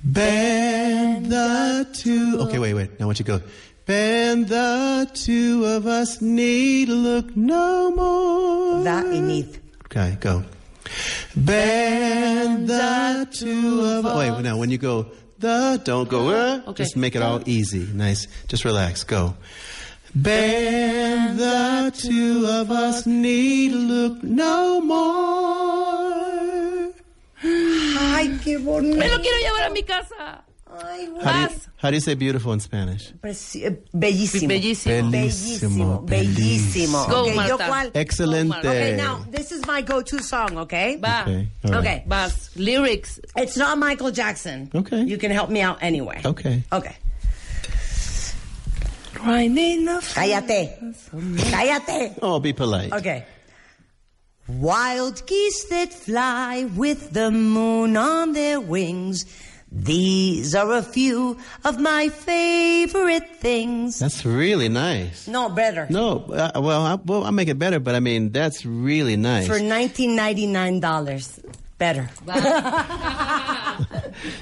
Ben 0.03 1.29
the 1.29 1.87
two. 1.93 2.39
Okay, 2.41 2.59
wait, 2.59 2.73
wait. 2.73 2.99
Now 2.99 3.05
I 3.05 3.07
want 3.07 3.19
you 3.19 3.25
to 3.25 3.39
go. 3.39 3.45
Ben 3.85 4.45
the 4.45 5.09
two 5.13 5.63
of 5.65 5.85
us 5.85 6.21
need 6.21 6.89
look 6.89 7.35
no 7.37 7.91
more. 7.91 8.83
That 8.83 9.05
y 9.05 9.19
need. 9.19 9.59
Okay, 9.85 10.17
go. 10.19 10.43
Ben 11.35 12.65
the 12.65 13.27
two 13.31 13.81
of 13.81 14.05
us. 14.05 14.17
Wait, 14.17 14.43
now 14.43 14.57
when 14.57 14.69
you 14.69 14.77
go 14.77 15.07
the, 15.39 15.81
don't 15.83 16.07
go 16.09 16.29
uh, 16.29 16.61
Okay. 16.67 16.83
Just 16.83 16.95
make 16.95 17.15
it 17.15 17.21
all 17.21 17.41
easy, 17.45 17.87
nice. 17.93 18.27
Just 18.47 18.63
relax. 18.63 19.03
Go. 19.03 19.35
Ben 20.13 21.37
the 21.37 21.91
two 21.95 22.45
of 22.47 22.69
us 22.69 23.05
need 23.07 23.71
look 23.71 24.21
no 24.23 24.81
more. 24.81 25.01
Ay, 27.43 28.37
qué 28.43 28.57
bonito. 28.57 28.97
Me 28.97 29.09
lo 29.09 29.19
quiero 29.19 29.37
llevar 29.39 29.63
a 29.63 29.69
mi 29.71 29.83
casa. 29.83 30.43
Ay, 30.73 31.07
güey. 31.07 31.23
How 31.23 31.31
do, 31.47 31.53
you, 31.53 31.59
how 31.77 31.89
do 31.89 31.95
you 31.95 32.01
say 32.01 32.13
beautiful 32.15 32.53
in 32.53 32.59
Spanish? 32.61 33.11
Preci- 33.21 33.65
eh, 33.65 33.75
Bellísimo. 33.93 34.47
Bellísimo. 34.47 35.11
Bellísimo. 35.11 36.05
Bellísimo. 36.05 37.07
Go, 37.09 37.21
Ok, 37.23 37.27
¿yo 37.27 37.35
Marta. 37.57 37.67
cuál? 37.67 37.91
Excelente. 37.93 38.57
Okay, 38.59 38.95
now, 38.95 39.25
this 39.29 39.51
is 39.51 39.65
my 39.67 39.81
go-to 39.81 40.19
song, 40.23 40.57
okay? 40.59 40.95
Va. 40.95 41.23
Okay, 41.27 41.47
all 41.65 41.71
right. 41.71 41.79
Okay. 41.79 42.03
Vas. 42.07 42.55
Lyrics. 42.55 43.19
It's 43.35 43.57
not 43.57 43.77
Michael 43.77 44.11
Jackson. 44.11 44.69
Okay. 44.73 45.03
You 45.03 45.17
can 45.17 45.31
help 45.31 45.49
me 45.49 45.61
out 45.61 45.77
anyway. 45.81 46.21
Okay. 46.25 46.63
Okay. 46.71 46.95
Grinding 49.13 49.85
the 49.85 49.99
Cállate. 50.01 50.95
Cállate. 51.51 52.17
Oh, 52.21 52.39
be 52.39 52.53
polite. 52.53 52.91
Okay. 52.93 53.25
Wild 54.47 55.25
geese 55.27 55.65
that 55.69 55.93
fly 55.93 56.65
with 56.75 57.11
the 57.11 57.29
moon 57.29 57.95
on 57.97 58.33
their 58.33 58.59
wings. 58.59 59.25
These 59.71 60.53
are 60.53 60.73
a 60.73 60.83
few 60.83 61.37
of 61.63 61.79
my 61.79 62.09
favorite 62.09 63.37
things. 63.37 63.99
That's 63.99 64.25
really 64.25 64.67
nice. 64.67 65.29
No, 65.29 65.47
better. 65.47 65.87
No, 65.89 66.17
uh, 66.27 66.59
well, 66.61 66.81
I, 66.85 66.95
well, 66.95 67.23
I'll 67.23 67.31
make 67.31 67.47
it 67.47 67.57
better, 67.57 67.79
but 67.79 67.95
I 67.95 68.01
mean, 68.01 68.31
that's 68.31 68.65
really 68.65 69.15
nice. 69.15 69.47
For 69.47 69.59
$19.99. 69.59 71.45
Better. 71.77 72.09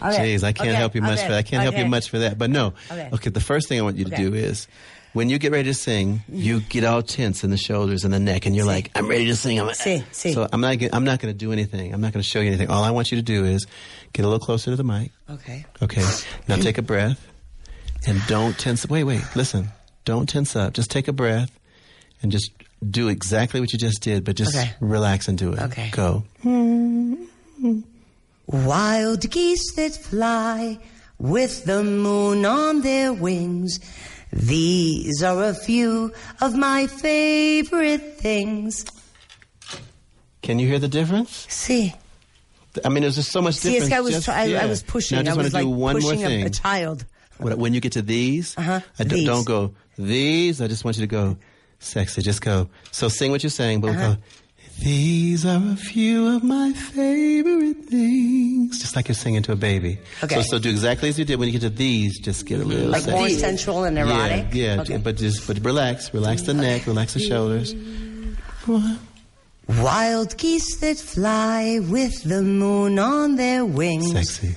Okay, 0.02 0.36
Jeez, 0.36 0.44
I 0.44 0.52
can't 0.52 0.70
okay, 0.70 0.78
help 0.78 0.96
you 0.96 1.02
much 1.02 1.20
okay, 1.20 1.28
for 1.28 1.32
that. 1.32 1.38
I 1.38 1.44
can't 1.44 1.64
help 1.64 1.78
you 1.78 1.86
much 1.86 2.10
for 2.10 2.20
that. 2.20 2.38
But 2.38 2.50
no. 2.50 2.74
Okay. 2.92 3.10
Okay. 3.14 3.30
the 3.30 3.40
first 3.40 3.70
thing 3.70 3.80
I 3.80 3.82
want 3.82 3.96
you 3.98 4.06
to 4.06 4.14
Okay. 4.14 4.24
do 4.24 4.34
is 4.34 4.68
when 5.13 5.30
you 5.30 5.39
get 5.39 5.51
ready 5.51 5.70
to 5.70 5.74
sing, 5.74 6.22
you 6.30 6.58
mm-hmm. 6.58 6.68
get 6.70 6.84
all 6.84 7.01
tense 7.01 7.44
in 7.44 7.50
the 7.50 7.58
shoulders 7.58 8.04
and 8.04 8.13
the 8.13 8.20
neck, 8.20 8.46
and 8.46 8.56
you're 8.56 8.66
Sí. 8.66 8.75
like, 8.75 8.92
"I'm 8.96 9.08
ready 9.08 9.25
to 9.28 9.36
sing." 9.36 9.60
I'm, 9.60 9.68
Sí, 9.70 10.04
sí. 10.12 10.34
So 10.34 10.48
I'm 10.51 10.62
not. 10.62 10.78
I'm 10.94 11.04
not 11.04 11.20
going 11.20 11.34
to 11.34 11.38
do 11.38 11.51
anything. 11.51 11.94
I'm 11.94 12.01
not 12.01 12.13
going 12.13 12.22
to 12.24 12.28
show 12.30 12.39
you 12.39 12.48
anything. 12.48 12.70
All 12.70 12.84
I 12.84 12.92
want 12.92 13.12
you 13.12 13.18
to 13.18 13.24
do 13.24 13.46
is 13.46 13.66
get 14.13 14.24
a 14.24 14.28
little 14.28 14.44
closer 14.46 14.72
to 14.72 14.75
the 14.75 14.84
mic. 14.84 15.12
Okay. 15.30 15.66
Okay. 15.82 16.04
Now 16.48 16.58
take 16.58 16.78
a 16.78 16.82
breath, 16.84 17.25
and 18.08 18.22
don't 18.28 18.58
tense. 18.58 18.88
Wait, 18.88 19.04
wait. 19.04 19.24
Listen. 19.36 19.70
Don't 20.06 20.28
tense 20.28 20.56
up. 20.56 20.74
Just 20.74 20.89
take 20.89 21.08
a 21.08 21.13
breath, 21.13 21.51
and 22.24 22.32
just 22.32 22.51
do 22.89 23.10
exactly 23.10 23.60
what 23.60 23.72
you 23.74 23.78
just 23.78 24.02
did, 24.02 24.24
but 24.24 24.36
just 24.36 24.56
Okay. 24.56 24.72
relax 24.80 25.28
and 25.28 25.38
do 25.38 25.54
it. 25.54 25.60
Okay. 25.60 25.89
Go. 25.91 26.24
Hmm. 26.41 27.15
Wild 28.48 29.30
geese 29.30 29.74
that 29.74 29.95
fly 29.95 30.80
with 31.19 31.65
the 31.65 31.84
moon 31.84 32.45
on 32.45 32.82
their 32.82 33.13
wings. 33.13 33.80
These 34.32 35.24
are 35.24 35.44
a 35.44 35.54
few 35.54 36.13
of 36.42 36.56
my 36.56 36.88
favorite 36.88 38.18
things. 38.20 38.86
Can 40.42 40.60
you 40.60 40.68
hear 40.68 40.80
the 40.80 40.88
difference? 40.88 41.46
See, 41.50 41.94
I 42.86 42.89
mean, 42.89 43.02
there's 43.02 43.15
just 43.15 43.32
so 43.32 43.42
much 43.42 43.56
see, 43.56 43.72
difference. 43.72 43.92
it's, 43.92 43.98
I 43.98 44.02
was 44.02 44.13
Just- 44.13 44.26
try, 44.26 44.42
I, 44.42 44.44
yeah. 44.46 44.63
I 44.63 44.65
was 44.68 44.84
pushing. 44.84 45.15
Now, 45.15 45.22
I 45.22 45.24
just 45.24 45.34
I 45.34 45.36
want 45.36 45.44
was 45.46 45.52
to 45.52 45.58
like 45.58 45.63
do 45.65 45.70
one 45.70 46.00
more 46.02 46.15
thing. 46.15 46.44
a, 46.44 46.48
a 46.48 46.50
child. 46.50 47.06
When 47.38 47.58
when 47.58 47.74
you 47.74 47.80
get 47.82 47.94
to 47.94 48.02
these, 48.02 48.56
Uh-huh, 48.58 48.82
I 49.00 49.04
d- 49.04 49.15
these. 49.15 49.26
don't 49.26 49.46
go 49.46 49.74
these. 49.98 50.62
I 50.62 50.68
just 50.68 50.84
want 50.84 50.98
you 50.98 51.02
to 51.02 51.08
go 51.08 51.38
sexy. 51.80 52.22
Just 52.22 52.42
go. 52.42 52.70
So 52.92 53.08
sing 53.10 53.32
what 53.32 53.44
you're 53.44 53.50
saying, 53.50 53.82
but 53.82 53.92
Uh-huh. 53.92 54.13
go. 54.15 54.22
These 54.84 55.46
are 55.46 55.62
a 55.74 55.76
few 55.76 56.36
of 56.36 56.44
my 56.44 56.72
favorite 56.72 57.86
things. 57.86 58.80
Just 58.80 58.96
like 58.96 59.08
you're 59.10 59.15
singing 59.15 59.42
to 59.44 59.52
a 59.52 59.56
baby. 59.56 60.00
Okay. 60.24 60.36
So, 60.36 60.42
so 60.42 60.60
do 60.60 60.70
exactly 60.70 61.10
as 61.10 61.20
you 61.20 61.26
did 61.26 61.38
when 61.38 61.48
you 61.50 61.54
get 61.54 61.62
to 61.62 61.70
these. 61.70 62.20
Just 62.20 62.46
get 62.46 62.62
a 62.62 62.63
little 62.63 62.89
Like 62.89 63.06
more 63.08 63.24
sexy. 63.28 63.39
sensual 63.39 63.84
and 63.84 63.98
erotic. 63.98 64.48
Yeah, 64.54 64.76
yeah. 64.76 64.82
Okay. 64.82 64.98
But 64.98 65.18
just 65.18 65.46
but 65.48 65.60
relax, 65.65 66.13
relax 66.13 66.44
the 66.44 66.54
neck, 66.54 66.88
relax 66.88 67.13
the 67.13 67.20
shoulders. 67.20 67.74
One. 68.65 69.00
Wild 69.68 70.36
geese 70.38 70.78
that 70.80 70.98
fly 70.98 71.80
with 71.80 72.24
the 72.24 72.42
moon 72.42 72.98
on 73.00 73.36
their 73.36 73.65
wings. 73.65 74.12
Sexy. 74.13 74.56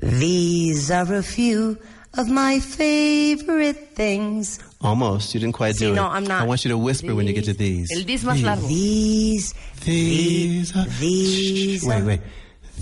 These 0.00 0.90
are 0.90 1.12
a 1.14 1.22
few 1.22 1.78
of 2.14 2.28
my 2.28 2.60
favorite 2.60 3.94
things. 3.94 4.58
Almost. 4.82 5.34
You 5.34 5.40
didn't 5.40 5.54
quite 5.54 5.74
See, 5.76 5.86
do 5.86 5.92
it. 5.92 5.96
no, 5.96 6.06
I'm 6.06 6.24
not. 6.24 6.42
I 6.42 6.44
want 6.46 6.64
you 6.64 6.68
to 6.70 6.78
whisper 6.78 7.14
when 7.14 7.26
you 7.26 7.32
get 7.32 7.44
to 7.46 7.54
these. 7.54 7.88
El 7.96 8.02
dis 8.04 8.22
más 8.24 8.42
largo. 8.42 8.66
These, 8.66 9.54
These 9.84 10.76
are 10.76 10.84
these 11.00 11.84
wait, 11.84 12.00
are- 12.02 12.04
wait. 12.06 12.20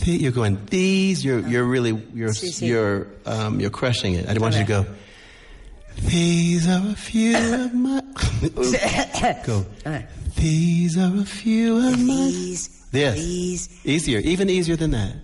The- 0.00 0.11
you're 0.11 0.33
going 0.33 0.59
these. 0.66 1.24
You're 1.24 1.38
you're 1.46 1.64
really 1.64 1.90
you're 2.12 2.30
Sí, 2.30 2.48
sí. 2.50 2.66
you're 2.66 3.07
um 3.26 3.61
you're 3.61 3.70
crushing 3.70 4.14
it. 4.14 4.28
I 4.28 4.37
want 4.38 4.54
you 4.54 4.62
to 4.62 4.66
go. 4.66 4.87
These 5.96 6.66
are 6.68 6.83
a 6.90 6.94
few 6.96 7.37
of 7.37 7.72
my. 7.74 8.02
go. 9.46 9.64
These 10.37 10.98
are 10.98 11.12
a 11.16 11.24
few 11.24 11.76
of 11.78 11.98
my. 12.00 12.14
these, 12.14 12.70
Yes. 12.92 13.14
these, 13.14 13.68
Easier, 13.85 14.18
even 14.18 14.50
easier 14.50 14.74
than 14.76 14.90
that. 14.90 15.14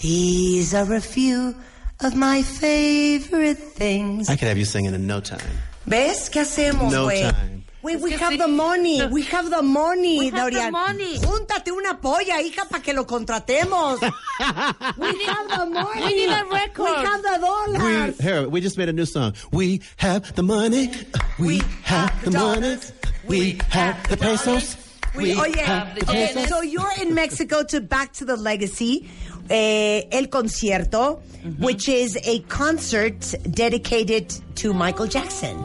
these 0.00 0.72
are 0.74 0.92
a 0.94 1.00
few 1.00 1.54
of 2.00 2.14
my 2.14 2.42
favorite 2.42 3.58
things. 3.58 4.28
I 4.30 4.36
could 4.36 4.46
have 4.48 4.56
you 4.58 4.64
singing 4.64 4.94
in 4.94 5.06
no 5.08 5.20
time. 5.20 5.40
¿Ves? 5.86 6.30
¿Qué 6.30 6.40
hacemos, 6.40 6.92
No 6.92 7.04
güey? 7.04 7.22
time. 7.22 7.64
We, 7.82 7.96
we 7.96 8.10
que 8.10 8.16
have 8.18 8.34
sí. 8.34 8.38
the 8.38 8.46
money. 8.48 9.00
We 9.10 9.22
have 9.22 9.48
the 9.48 9.62
money, 9.62 10.18
We 10.18 10.26
have 10.28 10.50
the 10.52 10.58
Dorian. 10.58 10.70
money. 10.72 11.16
Júntate 11.18 11.72
una 11.72 11.98
polla, 11.98 12.38
hija, 12.42 12.66
para 12.68 12.82
que 12.82 12.92
lo 12.92 13.06
contratemos. 13.06 14.00
we 14.98 15.24
have 15.24 15.48
the 15.48 15.64
money. 15.66 16.04
We 16.04 16.14
need 16.14 16.28
a 16.30 16.44
record. 16.44 16.90
We 16.90 17.06
have 17.06 17.22
the 17.22 17.38
We, 17.40 17.78
dollars. 17.78 18.18
here, 18.20 18.48
we 18.50 18.60
just 18.60 18.76
made 18.76 18.90
a 18.90 18.92
new 18.92 19.06
song. 19.06 19.32
We 19.50 19.80
have 19.96 20.34
the 20.34 20.42
money. 20.42 20.90
We 21.38 21.62
have 21.84 22.12
the 22.22 22.30
money. 22.32 22.60
dollars. 22.60 22.92
We 23.26 23.58
have 23.70 23.96
the 24.10 24.18
pesos. 24.18 24.76
We, 25.16 25.34
oye, 25.34 25.56
have 25.64 25.94
the 25.94 26.02
okay, 26.02 26.34
dollars. 26.34 26.48
so 26.50 26.60
you're 26.60 26.92
in 27.00 27.14
Mexico 27.14 27.64
to 27.64 27.80
Back 27.80 28.12
to 28.14 28.26
the 28.26 28.36
Legacy, 28.36 29.08
eh, 29.50 30.02
El 30.12 30.26
Concierto, 30.28 31.20
which 31.58 31.88
is 31.88 32.16
a 32.24 32.40
concert 32.48 33.34
dedicated 33.50 34.32
to 34.56 34.72
Michael 34.72 35.06
Jackson. 35.06 35.56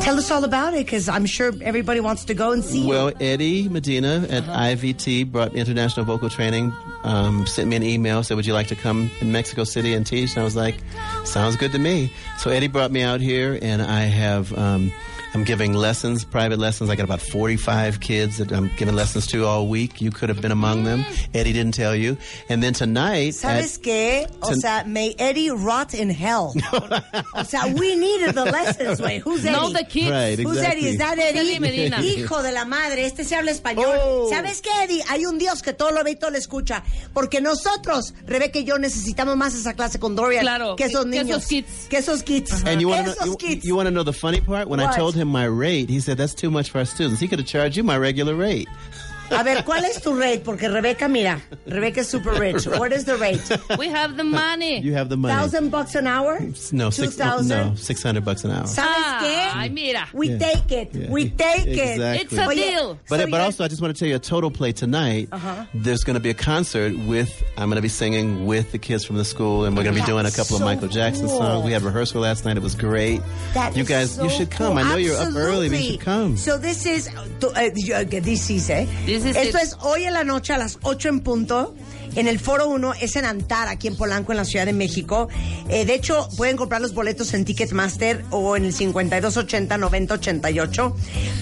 Tell 0.00 0.16
us 0.16 0.30
all 0.30 0.44
about 0.44 0.72
it, 0.72 0.86
because 0.86 1.10
I'm 1.10 1.26
sure 1.26 1.52
everybody 1.60 2.00
wants 2.00 2.24
to 2.26 2.34
go 2.34 2.52
and 2.52 2.64
see. 2.64 2.86
Well, 2.86 3.12
Eddie 3.20 3.68
Medina 3.68 4.26
at 4.30 4.44
Uh-huh. 4.44 4.58
IVT 4.74 5.30
brought 5.30 5.54
International 5.54 6.06
Vocal 6.06 6.30
Training, 6.30 6.72
um, 7.04 7.46
sent 7.46 7.68
me 7.68 7.76
an 7.76 7.82
email, 7.82 8.22
said, 8.22 8.36
Would 8.38 8.46
you 8.46 8.54
like 8.54 8.68
to 8.68 8.76
come 8.76 9.10
in 9.20 9.30
Mexico 9.30 9.64
City 9.64 9.92
and 9.92 10.06
teach? 10.06 10.30
And 10.34 10.40
I 10.40 10.44
was 10.44 10.56
like, 10.56 10.76
Sounds 11.24 11.56
good 11.56 11.72
to 11.72 11.78
me. 11.78 12.10
So 12.38 12.50
Eddie 12.50 12.68
brought 12.68 12.90
me 12.90 13.02
out 13.02 13.20
here, 13.20 13.58
and 13.60 13.82
I 13.82 14.02
have. 14.04 14.56
Um, 14.56 14.90
I'm 15.32 15.44
giving 15.44 15.74
lessons, 15.74 16.24
private 16.24 16.58
lessons. 16.58 16.90
I 16.90 16.96
got 16.96 17.04
about 17.04 17.20
45 17.20 18.00
kids 18.00 18.38
that 18.38 18.50
I'm 18.52 18.68
giving 18.76 18.96
lessons 18.96 19.26
to 19.28 19.44
all 19.46 19.68
week. 19.68 20.00
You 20.00 20.10
could 20.10 20.28
have 20.28 20.40
been 20.40 20.50
among 20.50 20.84
them. 20.84 21.00
Mm-hmm. 21.04 21.36
Eddie 21.36 21.52
didn't 21.52 21.74
tell 21.74 21.94
you. 21.94 22.16
And 22.48 22.62
then 22.62 22.72
tonight, 22.72 23.34
¿Sabes 23.34 23.76
at- 23.78 23.82
qué? 23.82 24.26
O 24.42 24.48
Ten- 24.48 24.60
sea, 24.60 24.82
may 24.86 25.14
Eddie 25.18 25.50
rot 25.50 25.94
in 25.94 26.10
hell. 26.10 26.52
o 27.34 27.44
sea, 27.44 27.66
we 27.66 27.94
needed 27.94 28.34
the 28.34 28.44
lessons, 28.44 29.00
güey. 29.00 29.20
Who's 29.20 29.44
Eddie? 29.44 29.52
No 29.56 29.70
the 29.70 29.84
kids. 29.84 30.10
Right, 30.10 30.38
Who's. 30.38 30.58
Eddie? 30.58 30.86
Is 30.86 30.98
that 30.98 31.18
Eddie? 31.18 31.38
Eddie 31.38 31.58
Medina. 31.60 31.98
Hijo 32.00 32.42
de 32.42 32.50
la 32.52 32.64
madre, 32.64 33.04
este 33.06 33.24
se 33.24 33.36
habla 33.36 33.52
español. 33.52 33.86
Oh. 34.02 34.28
¿Sabes 34.30 34.60
qué, 34.60 34.70
Eddie? 34.82 35.02
Hay 35.10 35.26
un 35.26 35.38
Dios 35.38 35.62
que 35.62 35.72
todo 35.72 35.92
lo 35.92 36.02
ve 36.02 36.12
y 36.12 36.16
todo 36.16 36.30
lo 36.30 36.38
escucha. 36.38 36.82
Porque 37.12 37.40
nosotros, 37.40 38.14
Rebeca 38.26 38.58
y 38.58 38.64
yo, 38.64 38.78
necesitamos 38.78 39.36
más 39.36 39.54
esa 39.54 39.74
clase 39.74 40.00
con 40.00 40.16
Dorian 40.16 40.42
Claro, 40.42 40.74
que 40.76 40.84
esos 40.84 41.06
que 41.06 41.20
esos 41.20 41.46
kids. 41.46 41.86
Que 41.88 41.98
esos 41.98 42.22
kids. 42.24 42.64
And 42.64 42.80
you 42.80 42.88
want 42.88 43.06
to 43.06 43.14
know, 43.24 43.36
you, 43.40 43.56
you 43.62 43.90
know 43.90 44.02
the 44.02 44.12
funny 44.12 44.40
part? 44.40 44.68
When 44.68 44.80
I 44.80 44.84
What? 44.86 44.96
told 44.96 45.14
him 45.20 45.28
my 45.28 45.44
rate, 45.44 45.90
he 45.90 46.00
said 46.00 46.16
that's 46.16 46.34
too 46.34 46.50
much 46.50 46.70
for 46.70 46.78
our 46.78 46.84
students. 46.84 47.20
He 47.20 47.28
could 47.28 47.38
have 47.38 47.48
charged 47.48 47.76
you 47.76 47.84
my 47.84 47.98
regular 47.98 48.34
rate. 48.34 48.68
A 49.30 49.42
ver, 49.42 49.64
¿cuál 49.64 49.84
es 49.84 50.00
tu 50.02 50.14
rate? 50.18 50.40
Porque 50.44 50.68
Rebeca, 50.68 51.08
mira, 51.08 51.40
Rebeca 51.66 52.00
es 52.00 52.08
super 52.08 52.34
rich. 52.38 52.66
What 52.78 52.92
is 52.92 53.04
the 53.04 53.16
rate? 53.16 53.40
We 53.78 53.88
have 53.88 54.16
the 54.16 54.24
money. 54.24 54.80
You 54.80 54.94
have 54.94 55.08
the 55.08 55.16
money. 55.16 55.34
Thousand 55.34 55.70
bucks 55.70 55.94
an 55.94 56.06
hour? 56.06 56.38
no, 56.72 56.90
Two 56.90 57.04
six, 57.04 57.16
thousand? 57.16 57.48
no, 57.48 57.74
600 57.76 58.24
bucks 58.24 58.44
an 58.44 58.50
hour. 58.50 58.64
¿Sabes 58.66 59.20
qué? 59.20 59.50
Ay, 59.54 59.68
mira. 59.70 60.08
We 60.12 60.28
Yeah. 60.30 60.38
take 60.38 60.72
it. 60.72 60.94
Yeah. 60.94 61.10
We 61.10 61.30
take 61.30 61.66
Exactly. 61.66 62.20
It's 62.22 62.32
a 62.36 62.46
Oye, 62.48 62.54
deal. 62.54 62.98
But, 63.08 63.20
so 63.20 63.26
but 63.30 63.40
also, 63.40 63.64
I 63.64 63.68
just 63.68 63.80
want 63.80 63.94
to 63.94 63.98
tell 63.98 64.08
you 64.08 64.16
a 64.16 64.18
total 64.18 64.50
play 64.50 64.72
tonight. 64.72 65.28
Uh-huh. 65.32 65.64
There's 65.74 66.02
going 66.04 66.14
to 66.14 66.20
be 66.20 66.30
a 66.30 66.34
concert 66.34 66.96
with, 67.06 67.30
I'm 67.56 67.68
going 67.68 67.76
to 67.76 67.82
be 67.82 67.88
singing 67.88 68.46
with 68.46 68.72
the 68.72 68.78
kids 68.78 69.04
from 69.04 69.16
the 69.16 69.24
school, 69.24 69.64
and 69.64 69.76
we're 69.76 69.84
going 69.84 69.94
to 69.94 70.00
be 70.00 70.06
doing 70.06 70.26
a 70.26 70.30
couple 70.30 70.56
so 70.56 70.56
of 70.56 70.62
Michael 70.62 70.88
Jackson 70.88 71.26
cool. 71.26 71.38
songs. 71.38 71.64
We 71.64 71.72
had 71.72 71.82
rehearsal 71.82 72.20
last 72.20 72.44
night. 72.44 72.56
It 72.56 72.62
was 72.62 72.74
great. 72.74 73.20
That 73.54 73.76
you 73.76 73.84
guys, 73.84 74.14
so 74.16 74.24
you 74.24 74.30
should 74.30 74.50
come. 74.50 74.72
cool. 74.74 74.78
I 74.78 74.82
know 74.88 74.96
you're 74.96 75.16
up 75.16 75.34
early, 75.34 75.68
but 75.68 75.78
you 75.78 75.92
should 75.92 76.00
come. 76.00 76.36
So 76.36 76.58
this 76.58 76.84
is, 76.86 77.08
to- 77.40 77.72
yo- 77.76 78.04
que 78.04 78.20
this 78.20 78.50
is, 78.50 78.68
eh. 78.70 78.86
This 79.06 79.19
is 79.24 79.36
Esto 79.36 79.58
it. 79.58 79.64
es 79.64 79.76
hoy 79.80 80.04
en 80.04 80.14
la 80.14 80.24
noche 80.24 80.52
a 80.52 80.58
las 80.58 80.78
8 80.82 81.08
en 81.08 81.20
punto. 81.20 81.74
En 82.16 82.26
el 82.26 82.40
Foro 82.40 82.66
1 82.68 82.94
es 82.94 83.14
en 83.14 83.24
Antar, 83.24 83.68
aquí 83.68 83.86
en 83.86 83.94
Polanco, 83.96 84.32
en 84.32 84.38
la 84.38 84.44
Ciudad 84.44 84.66
de 84.66 84.72
México. 84.72 85.28
Eh, 85.68 85.84
de 85.84 85.94
hecho, 85.94 86.28
pueden 86.36 86.56
comprar 86.56 86.80
los 86.80 86.92
boletos 86.92 87.32
en 87.34 87.44
Ticketmaster 87.44 88.24
o 88.30 88.56
en 88.56 88.64
el 88.64 88.74
5280-9088. 88.74 90.92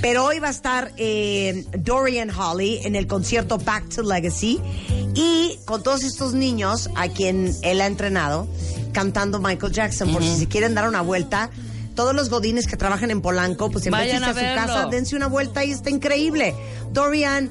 Pero 0.02 0.26
hoy 0.26 0.40
va 0.40 0.48
a 0.48 0.50
estar 0.50 0.92
eh, 0.98 1.64
Dorian 1.78 2.28
Holly 2.30 2.80
en 2.84 2.96
el 2.96 3.06
concierto 3.06 3.56
Back 3.56 3.88
to 3.88 4.02
Legacy. 4.02 4.60
Y 5.14 5.58
con 5.64 5.82
todos 5.82 6.04
estos 6.04 6.34
niños 6.34 6.90
a 6.96 7.08
quien 7.08 7.50
él 7.62 7.80
ha 7.80 7.86
entrenado, 7.86 8.46
cantando 8.92 9.40
Michael 9.40 9.72
Jackson. 9.72 10.12
Por 10.12 10.22
si 10.22 10.36
se 10.36 10.48
quieren 10.48 10.74
dar 10.74 10.86
una 10.86 11.00
vuelta. 11.00 11.48
Todos 11.94 12.14
los 12.14 12.28
godines 12.28 12.66
que 12.66 12.76
trabajan 12.76 13.10
en 13.10 13.22
Polanco, 13.22 13.70
pues 13.70 13.86
en 13.86 13.92
vez 13.92 14.02
de 14.02 14.08
irse 14.18 14.24
a 14.26 14.30
a 14.30 14.34
su 14.34 14.40
casa, 14.54 14.86
dense 14.86 15.16
una 15.16 15.26
vuelta 15.26 15.64
y 15.64 15.72
está 15.72 15.90
increíble. 15.90 16.54
Dorian, 16.92 17.50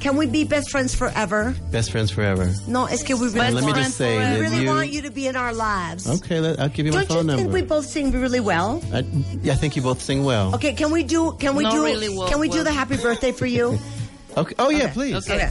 can 0.00 0.16
we 0.16 0.26
be 0.26 0.44
best 0.44 0.70
friends 0.70 0.94
forever? 0.94 1.54
Best 1.70 1.90
friends 1.90 2.10
forever. 2.10 2.52
No, 2.66 2.86
es 2.86 3.02
que 3.02 3.14
we 3.16 3.26
really, 3.26 3.38
Best 3.38 3.54
Let 3.54 3.60
me 3.64 3.72
want, 3.72 3.76
just 3.84 3.96
say 3.96 4.16
we 4.34 4.40
really 4.40 4.62
you. 4.62 4.68
want 4.68 4.92
you 4.92 5.02
to 5.02 5.10
be 5.10 5.26
in 5.26 5.36
our 5.36 5.52
lives. 5.52 6.08
Okay, 6.08 6.40
let, 6.40 6.58
I'll 6.60 6.68
give 6.68 6.86
you 6.86 6.92
my 6.92 7.04
Don't 7.04 7.24
you 7.26 7.28
phone 7.32 7.36
think 7.38 7.52
we 7.52 7.62
both 7.62 7.86
sing 7.86 8.10
really 8.12 8.40
well? 8.40 8.80
I, 8.92 9.00
yeah, 9.42 9.52
I 9.54 9.56
think 9.56 9.76
you 9.76 9.82
both 9.82 10.00
sing 10.00 10.24
well. 10.24 10.54
Okay, 10.54 10.72
can 10.74 10.90
we 10.90 11.02
do 11.02 11.32
can 11.32 11.56
we 11.56 11.64
Not 11.64 11.72
do 11.72 11.84
really 11.84 12.08
well, 12.08 12.28
can 12.28 12.38
we 12.38 12.48
do 12.48 12.62
the 12.64 12.72
happy 12.72 12.96
birthday 12.96 13.32
for 13.32 13.46
you? 13.46 13.78
Okay. 14.36 14.54
Oh 14.58 14.68
yeah, 14.70 14.84
Okay. 14.84 14.92
please. 14.92 15.28
Okay. 15.28 15.50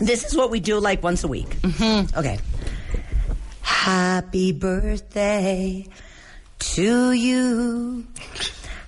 This 0.00 0.24
is 0.24 0.36
what 0.36 0.50
we 0.50 0.60
do 0.60 0.78
like 0.78 1.02
once 1.02 1.24
a 1.24 1.28
week. 1.28 1.48
Mm-hmm. 1.62 2.16
Okay. 2.18 2.38
Happy 3.62 4.52
birthday 4.52 5.86
to 6.58 7.10
you. 7.12 8.06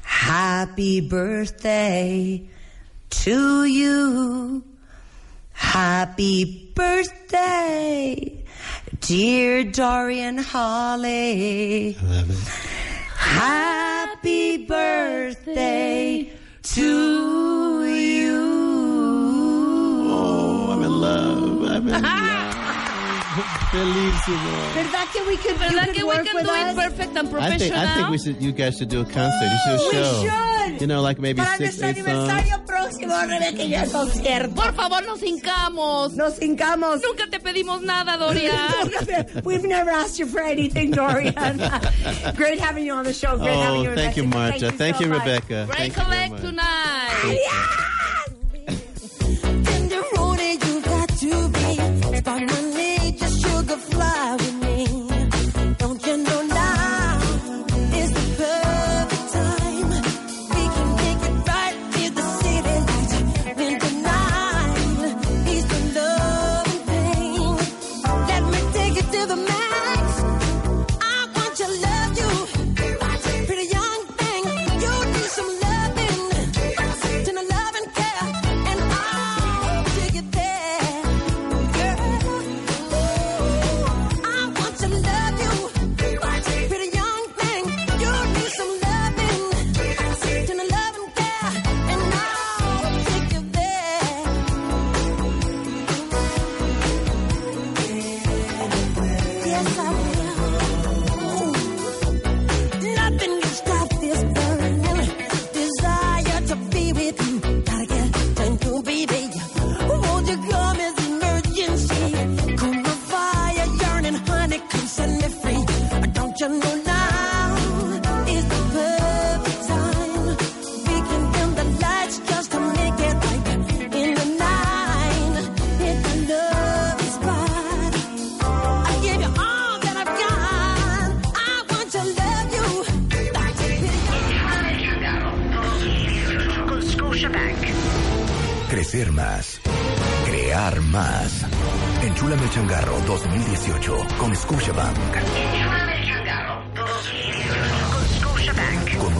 Happy 0.02 1.00
birthday 1.00 2.46
to 3.10 3.64
you. 3.64 4.62
Happy 5.68 6.70
birthday, 6.74 8.44
dear 9.00 9.64
Dorian 9.64 10.38
Holley. 10.38 11.96
I 11.96 12.02
love 12.04 12.30
it. 12.30 12.38
Happy 13.16 14.66
birthday 14.66 16.30
to 16.62 17.84
you. 17.86 18.42
Oh, 20.12 20.70
I'm 20.70 20.82
in 20.84 20.92
love. 21.00 21.62
I'm 21.64 21.88
in 21.88 22.02
love. 22.02 22.60
Bellissimo. 23.74 24.74
¿Verdad 24.74 25.08
que 25.12 25.24
we 25.26 25.36
could, 25.36 25.50
you 25.54 25.58
¿Verdad 25.58 25.92
que 25.92 26.02
we 26.04 26.04
work 26.04 26.24
can 26.24 26.36
with 26.36 26.44
do 26.46 26.50
us? 26.52 26.72
it 26.72 26.76
perfect 26.76 27.16
and 27.16 27.26
I 27.26 27.30
professional? 27.32 27.58
think 27.58 27.74
I 27.74 27.94
think 27.96 28.10
we 28.10 28.18
should. 28.18 28.40
You 28.40 28.52
guys 28.52 28.76
should 28.78 28.88
do 28.90 29.00
a 29.00 29.04
concert. 29.04 29.50
You 29.50 29.58
should 29.64 29.78
do 29.78 29.82
a 29.82 29.88
We 29.88 29.92
show. 30.28 30.28
should. 30.68 30.80
You 30.80 30.86
know, 30.86 31.02
like 31.02 31.18
maybe 31.18 31.42
Para 31.42 31.56
six, 31.56 31.82
eight 31.82 31.96
songs. 32.04 32.28
Aniversario 32.96 33.08
próximo, 33.08 33.38
Rebeca 33.40 33.62
y 33.62 33.70
yo 33.70 33.78
el 33.80 33.90
concierto. 33.90 34.54
Por 34.54 34.74
favor, 34.74 35.06
nos 35.06 35.22
hincamos. 35.22 36.12
Nos 36.14 36.40
hincamos. 36.42 37.00
Nunca 37.02 37.28
te 37.30 37.40
pedimos 37.40 37.82
nada, 37.82 38.16
Dorian. 38.16 38.54
We've 39.44 39.66
never 39.66 39.90
asked 39.90 40.18
you 40.18 40.26
for 40.26 40.40
anything, 40.40 40.90
Dorian. 40.92 41.34
Great 42.36 42.60
having 42.60 42.84
you 42.86 42.94
on 42.94 43.04
the 43.04 43.12
show. 43.12 43.36
Great 43.36 43.56
oh, 43.56 43.62
having 43.62 43.82
you 43.82 43.88
Oh, 43.90 43.92
in 43.92 43.98
thank 43.98 44.16
you, 44.16 44.24
Mexico. 44.24 44.38
Marta. 44.38 44.72
Thank 44.78 44.96
so 44.96 45.04
you. 45.04 45.12
Rebecca. 45.12 45.64
Break 45.66 45.78
Thank 45.78 45.96
you 45.96 46.02
a 46.02 46.04
very 46.06 46.20
leg 46.20 46.30
much. 46.30 46.40
tonight. 46.40 47.38
In 49.76 49.88
the 49.88 50.02
road 50.16 50.40
you 50.66 50.80
got 50.82 51.08
to 51.08 51.48
be. 51.48 52.18
Spend 52.18 52.46
money, 52.50 53.12
just 53.12 53.42
sugar 53.42 53.76
fly 53.76 54.36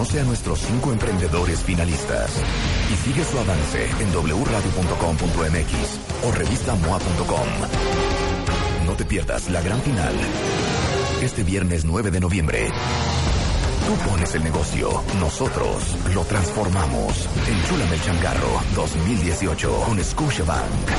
Conoce 0.05 0.21
a 0.21 0.25
nuestros 0.25 0.59
cinco 0.59 0.93
emprendedores 0.93 1.61
finalistas 1.61 2.31
y 2.93 2.97
sigue 2.97 3.25
su 3.25 3.39
avance 3.39 3.89
en 4.01 4.11
wradio.com.mx 4.13 5.73
o 6.25 6.31
revistamoa.com. 6.31 7.49
No 8.85 8.93
te 8.97 9.07
pierdas 9.07 9.49
la 9.49 9.63
gran 9.63 9.81
final. 9.81 10.15
Este 11.23 11.43
viernes 11.43 11.87
9 11.87 12.11
de 12.11 12.21
noviembre. 12.21 12.69
Tú 13.87 14.11
pones 14.11 14.35
el 14.35 14.45
negocio, 14.45 15.03
nosotros 15.21 15.97
lo 16.13 16.23
transformamos. 16.25 17.27
Enchúlame 17.49 17.95
el 17.95 18.03
changarro 18.03 18.61
2018 18.75 19.81
con 19.87 20.05
Scotiabank. 20.05 20.91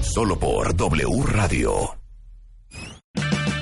Solo 0.00 0.38
por 0.38 0.74
W 0.74 1.22
Radio. 1.26 1.97